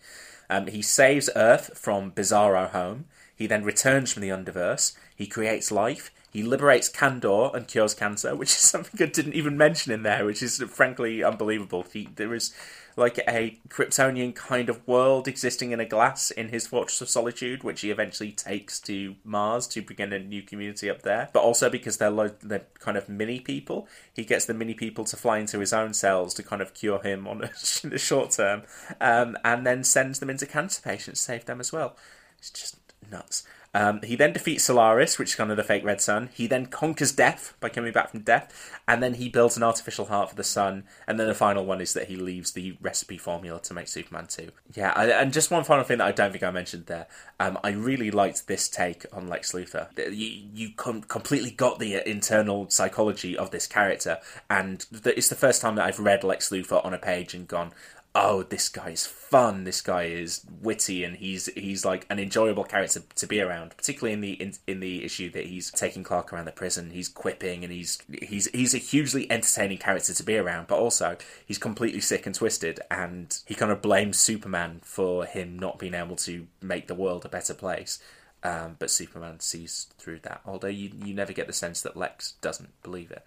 Um, 0.49 0.65
he 0.65 0.81
saves 0.81 1.29
Earth 1.35 1.77
from 1.77 2.11
Bizarro 2.11 2.71
Home. 2.71 3.05
He 3.35 3.45
then 3.45 3.63
returns 3.63 4.11
from 4.11 4.23
the 4.23 4.29
Underverse. 4.29 4.95
He 5.15 5.27
creates 5.27 5.71
life. 5.71 6.11
He 6.31 6.43
liberates 6.43 6.89
Kandor 6.89 7.53
and 7.53 7.67
cures 7.67 7.93
cancer, 7.93 8.35
which 8.35 8.51
is 8.51 8.57
something 8.57 9.01
I 9.01 9.11
didn't 9.11 9.33
even 9.33 9.57
mention 9.57 9.91
in 9.91 10.03
there, 10.03 10.25
which 10.25 10.41
is 10.41 10.63
frankly 10.69 11.23
unbelievable. 11.23 11.85
He, 11.91 12.07
there 12.15 12.33
is 12.33 12.53
like 12.97 13.17
a 13.27 13.59
Kryptonian 13.69 14.33
kind 14.35 14.69
of 14.69 14.85
world 14.87 15.27
existing 15.27 15.71
in 15.71 15.79
a 15.79 15.85
glass 15.85 16.31
in 16.31 16.49
his 16.49 16.67
Fortress 16.67 17.01
of 17.01 17.09
Solitude, 17.09 17.63
which 17.63 17.81
he 17.81 17.91
eventually 17.91 18.31
takes 18.31 18.79
to 18.81 19.15
Mars 19.23 19.67
to 19.67 19.81
begin 19.81 20.13
a 20.13 20.19
new 20.19 20.41
community 20.41 20.89
up 20.89 21.01
there. 21.01 21.29
But 21.33 21.41
also 21.41 21.69
because 21.69 21.97
they're, 21.97 22.09
lo- 22.09 22.35
they're 22.41 22.65
kind 22.79 22.97
of 22.97 23.09
mini 23.09 23.39
people, 23.39 23.87
he 24.13 24.23
gets 24.23 24.45
the 24.45 24.53
mini 24.53 24.73
people 24.73 25.05
to 25.05 25.17
fly 25.17 25.39
into 25.39 25.59
his 25.59 25.73
own 25.73 25.93
cells 25.93 26.33
to 26.35 26.43
kind 26.43 26.61
of 26.61 26.73
cure 26.73 27.01
him 27.01 27.27
on 27.27 27.43
a, 27.43 27.51
in 27.83 27.89
the 27.89 27.97
short 27.97 28.31
term, 28.31 28.63
um, 28.99 29.37
and 29.43 29.65
then 29.65 29.83
sends 29.83 30.19
them 30.19 30.29
into 30.29 30.45
cancer 30.45 30.81
patients, 30.81 31.19
to 31.19 31.25
save 31.25 31.45
them 31.45 31.59
as 31.59 31.71
well. 31.71 31.95
It's 32.39 32.49
just 32.49 32.77
nuts. 33.09 33.43
Um, 33.73 34.01
he 34.01 34.15
then 34.15 34.33
defeats 34.33 34.65
Solaris, 34.65 35.17
which 35.17 35.29
is 35.29 35.35
kind 35.35 35.49
of 35.49 35.57
the 35.57 35.63
fake 35.63 35.85
Red 35.85 36.01
Sun. 36.01 36.29
He 36.33 36.47
then 36.47 36.65
conquers 36.65 37.11
death 37.11 37.55
by 37.59 37.69
coming 37.69 37.93
back 37.93 38.09
from 38.09 38.21
death, 38.21 38.79
and 38.87 39.01
then 39.01 39.13
he 39.15 39.29
builds 39.29 39.55
an 39.55 39.63
artificial 39.63 40.05
heart 40.05 40.29
for 40.29 40.35
the 40.35 40.43
sun. 40.43 40.83
And 41.07 41.19
then 41.19 41.27
the 41.27 41.33
final 41.33 41.65
one 41.65 41.79
is 41.79 41.93
that 41.93 42.07
he 42.07 42.15
leaves 42.15 42.51
the 42.51 42.77
recipe 42.81 43.17
formula 43.17 43.61
to 43.61 43.73
make 43.73 43.87
Superman 43.87 44.27
2. 44.27 44.49
Yeah, 44.73 44.91
I, 44.95 45.05
and 45.11 45.31
just 45.31 45.51
one 45.51 45.63
final 45.63 45.85
thing 45.85 45.99
that 45.99 46.07
I 46.07 46.11
don't 46.11 46.31
think 46.31 46.43
I 46.43 46.51
mentioned 46.51 46.87
there. 46.87 47.07
Um, 47.39 47.57
I 47.63 47.71
really 47.71 48.11
liked 48.11 48.47
this 48.47 48.67
take 48.67 49.05
on 49.13 49.27
Lex 49.27 49.53
Luthor. 49.53 49.87
You, 49.97 50.43
you 50.53 50.69
com- 50.75 51.03
completely 51.03 51.51
got 51.51 51.79
the 51.79 52.07
internal 52.09 52.69
psychology 52.69 53.37
of 53.37 53.51
this 53.51 53.67
character, 53.67 54.17
and 54.49 54.85
it's 55.05 55.29
the 55.29 55.35
first 55.35 55.61
time 55.61 55.75
that 55.75 55.85
I've 55.85 55.99
read 55.99 56.23
Lex 56.23 56.49
Luthor 56.49 56.83
on 56.85 56.93
a 56.93 56.97
page 56.97 57.33
and 57.33 57.47
gone, 57.47 57.71
oh, 58.13 58.43
this 58.43 58.67
guy's 58.69 59.05
fun. 59.05 59.63
This 59.63 59.81
guy 59.81 60.03
is 60.03 60.45
witty, 60.61 61.03
and 61.03 61.15
he's 61.17 61.47
he's 61.55 61.85
like 61.85 62.05
an 62.09 62.19
enjoyable 62.19 62.63
character 62.63 63.01
to 63.15 63.27
be 63.27 63.41
around. 63.41 63.75
Particularly 63.77 64.13
in 64.13 64.21
the 64.21 64.31
in, 64.33 64.53
in 64.67 64.79
the 64.79 65.03
issue 65.03 65.31
that 65.31 65.45
he's 65.45 65.71
taking 65.71 66.03
Clark 66.03 66.33
around 66.33 66.45
the 66.45 66.51
prison. 66.51 66.91
He's 66.91 67.07
quipping, 67.07 67.63
and 67.63 67.71
he's 67.71 68.01
he's 68.21 68.47
he's 68.51 68.73
a 68.73 68.79
hugely 68.79 69.31
entertaining 69.31 69.77
character 69.77 70.13
to 70.13 70.23
be 70.23 70.37
around. 70.37 70.67
But 70.67 70.79
also, 70.79 71.17
he's 71.45 71.57
completely 71.57 72.01
sick 72.01 72.25
and 72.25 72.35
twisted, 72.35 72.79
and 72.89 73.37
he 73.45 73.55
kind 73.55 73.71
of 73.71 73.81
blames 73.81 74.19
Superman 74.19 74.81
for 74.83 75.25
him 75.25 75.57
not 75.57 75.79
being 75.79 75.93
able 75.93 76.15
to 76.17 76.47
make 76.61 76.87
the 76.87 76.95
world 76.95 77.25
a 77.25 77.29
better 77.29 77.53
place. 77.53 77.99
Um, 78.43 78.75
but 78.79 78.89
Superman 78.89 79.39
sees 79.39 79.87
through 79.99 80.19
that, 80.23 80.41
although 80.45 80.67
you 80.67 80.91
you 81.05 81.13
never 81.13 81.31
get 81.31 81.47
the 81.47 81.53
sense 81.53 81.81
that 81.81 81.95
Lex 81.95 82.33
doesn't 82.41 82.81
believe 82.81 83.11
it. 83.11 83.23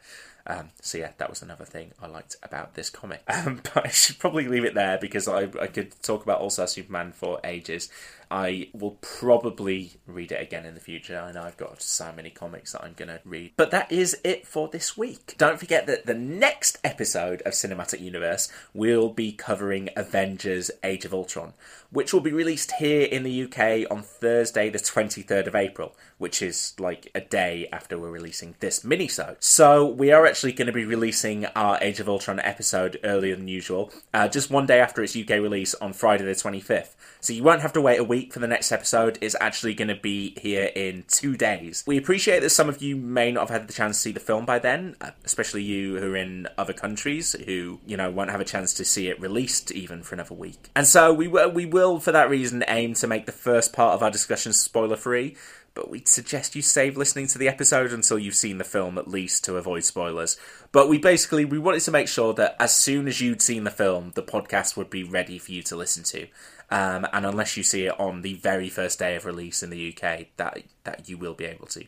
Um, 0.46 0.70
so 0.80 0.98
yeah, 0.98 1.12
that 1.16 1.30
was 1.30 1.42
another 1.42 1.64
thing 1.64 1.92
I 2.02 2.06
liked 2.06 2.36
about 2.42 2.74
this 2.74 2.90
comic. 2.90 3.22
Um, 3.34 3.60
but 3.74 3.86
I 3.86 3.88
should 3.88 4.18
probably 4.18 4.46
leave 4.46 4.64
it 4.64 4.74
there 4.74 4.96
because 4.98 5.26
I, 5.26 5.48
I 5.60 5.66
could 5.66 6.00
talk 6.02 6.22
about 6.22 6.40
also 6.40 6.66
Superman 6.66 7.12
for 7.12 7.40
ages. 7.42 7.90
I 8.30 8.68
will 8.72 8.98
probably 9.00 9.92
read 10.06 10.32
it 10.32 10.40
again 10.40 10.66
in 10.66 10.74
the 10.74 10.80
future. 10.80 11.18
I 11.18 11.32
know 11.32 11.42
I've 11.42 11.56
got 11.56 11.82
so 11.82 12.12
many 12.14 12.30
comics 12.30 12.72
that 12.72 12.84
I'm 12.84 12.94
going 12.94 13.08
to 13.08 13.20
read. 13.24 13.52
But 13.56 13.70
that 13.70 13.90
is 13.90 14.16
it 14.24 14.46
for 14.46 14.68
this 14.68 14.96
week. 14.96 15.34
Don't 15.38 15.58
forget 15.58 15.86
that 15.86 16.06
the 16.06 16.14
next 16.14 16.78
episode 16.84 17.42
of 17.42 17.52
Cinematic 17.52 18.00
Universe 18.00 18.50
will 18.72 19.08
be 19.08 19.32
covering 19.32 19.88
Avengers 19.96 20.70
Age 20.82 21.04
of 21.04 21.14
Ultron, 21.14 21.52
which 21.90 22.12
will 22.12 22.20
be 22.20 22.32
released 22.32 22.72
here 22.72 23.06
in 23.06 23.22
the 23.22 23.44
UK 23.44 23.90
on 23.90 24.02
Thursday, 24.02 24.68
the 24.70 24.78
23rd 24.78 25.46
of 25.46 25.54
April, 25.54 25.94
which 26.18 26.42
is 26.42 26.74
like 26.78 27.10
a 27.14 27.20
day 27.20 27.68
after 27.72 27.98
we're 27.98 28.10
releasing 28.10 28.54
this 28.60 28.80
minisode. 28.80 29.36
So 29.40 29.86
we 29.86 30.10
are 30.12 30.26
actually 30.26 30.52
going 30.52 30.66
to 30.66 30.72
be 30.72 30.84
releasing 30.84 31.46
our 31.46 31.78
Age 31.80 32.00
of 32.00 32.08
Ultron 32.08 32.40
episode 32.40 32.98
earlier 33.04 33.36
than 33.36 33.48
usual, 33.48 33.92
uh, 34.12 34.28
just 34.28 34.50
one 34.50 34.66
day 34.66 34.80
after 34.80 35.02
its 35.02 35.16
UK 35.16 35.30
release 35.30 35.74
on 35.74 35.92
Friday 35.92 36.24
the 36.24 36.32
25th. 36.32 36.94
So 37.20 37.32
you 37.32 37.42
won't 37.42 37.62
have 37.62 37.72
to 37.74 37.80
wait 37.80 37.98
a 37.98 38.04
week 38.04 38.13
for 38.22 38.38
the 38.38 38.46
next 38.46 38.72
episode. 38.72 39.18
is 39.20 39.36
actually 39.40 39.74
going 39.74 39.88
to 39.88 39.94
be 39.94 40.34
here 40.40 40.70
in 40.74 41.04
two 41.08 41.36
days. 41.36 41.84
We 41.86 41.98
appreciate 41.98 42.40
that 42.40 42.50
some 42.50 42.68
of 42.68 42.82
you 42.82 42.96
may 42.96 43.32
not 43.32 43.48
have 43.48 43.60
had 43.60 43.68
the 43.68 43.72
chance 43.72 43.96
to 43.96 44.00
see 44.02 44.12
the 44.12 44.20
film 44.20 44.46
by 44.46 44.58
then, 44.58 44.96
uh, 45.00 45.10
especially 45.24 45.62
you 45.62 45.98
who 45.98 46.12
are 46.12 46.16
in 46.16 46.48
other 46.56 46.72
countries 46.72 47.34
who, 47.46 47.80
you 47.86 47.96
know, 47.96 48.10
won't 48.10 48.30
have 48.30 48.40
a 48.40 48.44
chance 48.44 48.74
to 48.74 48.84
see 48.84 49.08
it 49.08 49.20
released 49.20 49.72
even 49.72 50.02
for 50.02 50.14
another 50.14 50.34
week. 50.34 50.70
And 50.74 50.86
so 50.86 51.12
we 51.12 51.28
will, 51.28 51.50
we 51.50 51.66
will, 51.66 52.00
for 52.00 52.12
that 52.12 52.30
reason, 52.30 52.64
aim 52.68 52.94
to 52.94 53.06
make 53.06 53.26
the 53.26 53.32
first 53.32 53.72
part 53.72 53.94
of 53.94 54.02
our 54.02 54.10
discussion 54.10 54.52
spoiler 54.52 54.96
free 54.96 55.36
but 55.74 55.90
we'd 55.90 56.08
suggest 56.08 56.54
you 56.54 56.62
save 56.62 56.96
listening 56.96 57.26
to 57.26 57.38
the 57.38 57.48
episode 57.48 57.92
until 57.92 58.18
you've 58.18 58.34
seen 58.34 58.58
the 58.58 58.64
film 58.64 58.96
at 58.96 59.08
least 59.08 59.44
to 59.44 59.56
avoid 59.56 59.84
spoilers. 59.84 60.38
But 60.72 60.88
we 60.88 60.98
basically 60.98 61.44
we 61.44 61.58
wanted 61.58 61.80
to 61.80 61.90
make 61.90 62.08
sure 62.08 62.32
that 62.34 62.56
as 62.60 62.74
soon 62.74 63.08
as 63.08 63.20
you'd 63.20 63.42
seen 63.42 63.64
the 63.64 63.70
film, 63.70 64.12
the 64.14 64.22
podcast 64.22 64.76
would 64.76 64.88
be 64.88 65.02
ready 65.02 65.38
for 65.38 65.52
you 65.52 65.62
to 65.64 65.76
listen 65.76 66.04
to. 66.04 66.28
Um, 66.70 67.06
and 67.12 67.26
unless 67.26 67.56
you 67.56 67.62
see 67.62 67.86
it 67.86 67.98
on 67.98 68.22
the 68.22 68.34
very 68.34 68.68
first 68.68 68.98
day 68.98 69.16
of 69.16 69.24
release 69.24 69.62
in 69.62 69.70
the 69.70 69.94
UK, 69.94 70.26
that 70.36 70.62
that 70.84 71.08
you 71.08 71.18
will 71.18 71.34
be 71.34 71.44
able 71.44 71.66
to. 71.66 71.84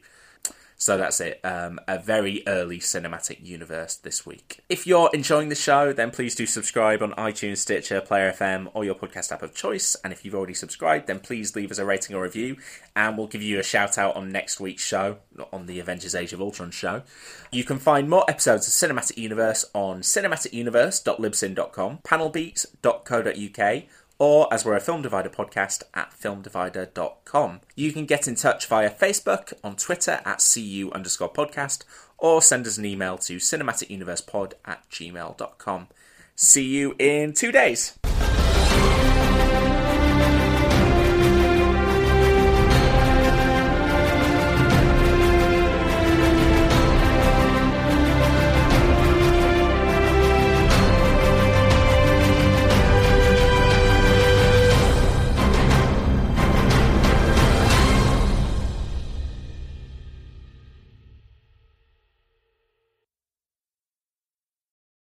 So 0.78 0.98
that's 0.98 1.20
it. 1.20 1.40
Um, 1.42 1.80
a 1.88 1.98
very 1.98 2.42
early 2.46 2.78
cinematic 2.78 3.44
universe 3.44 3.96
this 3.96 4.26
week. 4.26 4.60
If 4.68 4.86
you're 4.86 5.08
enjoying 5.14 5.48
the 5.48 5.54
show, 5.54 5.94
then 5.94 6.10
please 6.10 6.34
do 6.34 6.44
subscribe 6.44 7.02
on 7.02 7.12
iTunes, 7.12 7.56
Stitcher, 7.58 8.02
Player 8.02 8.30
FM, 8.30 8.68
or 8.74 8.84
your 8.84 8.94
podcast 8.94 9.32
app 9.32 9.42
of 9.42 9.54
choice. 9.54 9.96
And 10.04 10.12
if 10.12 10.22
you've 10.24 10.34
already 10.34 10.52
subscribed, 10.52 11.06
then 11.06 11.20
please 11.20 11.56
leave 11.56 11.70
us 11.70 11.78
a 11.78 11.86
rating 11.86 12.14
or 12.14 12.22
review, 12.22 12.58
and 12.94 13.16
we'll 13.16 13.26
give 13.26 13.40
you 13.40 13.58
a 13.58 13.62
shout 13.62 13.96
out 13.96 14.16
on 14.16 14.30
next 14.30 14.60
week's 14.60 14.84
show, 14.84 15.16
on 15.50 15.64
the 15.64 15.80
Avengers 15.80 16.14
Age 16.14 16.34
of 16.34 16.42
Ultron 16.42 16.70
show. 16.70 17.02
You 17.50 17.64
can 17.64 17.78
find 17.78 18.10
more 18.10 18.26
episodes 18.28 18.68
of 18.68 18.74
Cinematic 18.74 19.16
Universe 19.16 19.64
on 19.72 20.02
cinematicuniverse.libsyn.com, 20.02 21.98
panelbeats.co.uk, 22.04 23.84
or 24.18 24.52
as 24.52 24.64
we're 24.64 24.76
a 24.76 24.80
Film 24.80 25.02
Divider 25.02 25.28
podcast 25.28 25.82
at 25.94 26.12
filmdivider.com. 26.12 27.60
You 27.74 27.92
can 27.92 28.06
get 28.06 28.26
in 28.26 28.34
touch 28.34 28.66
via 28.66 28.90
Facebook, 28.90 29.52
on 29.62 29.76
Twitter 29.76 30.20
at 30.24 30.44
CU 30.54 30.90
underscore 30.94 31.32
podcast, 31.32 31.84
or 32.18 32.40
send 32.40 32.66
us 32.66 32.78
an 32.78 32.84
email 32.84 33.18
to 33.18 33.36
cinematicuniversepod 33.36 34.54
at 34.64 34.88
gmail.com. 34.90 35.88
See 36.34 36.64
you 36.64 36.94
in 36.98 37.32
two 37.32 37.52
days. 37.52 37.98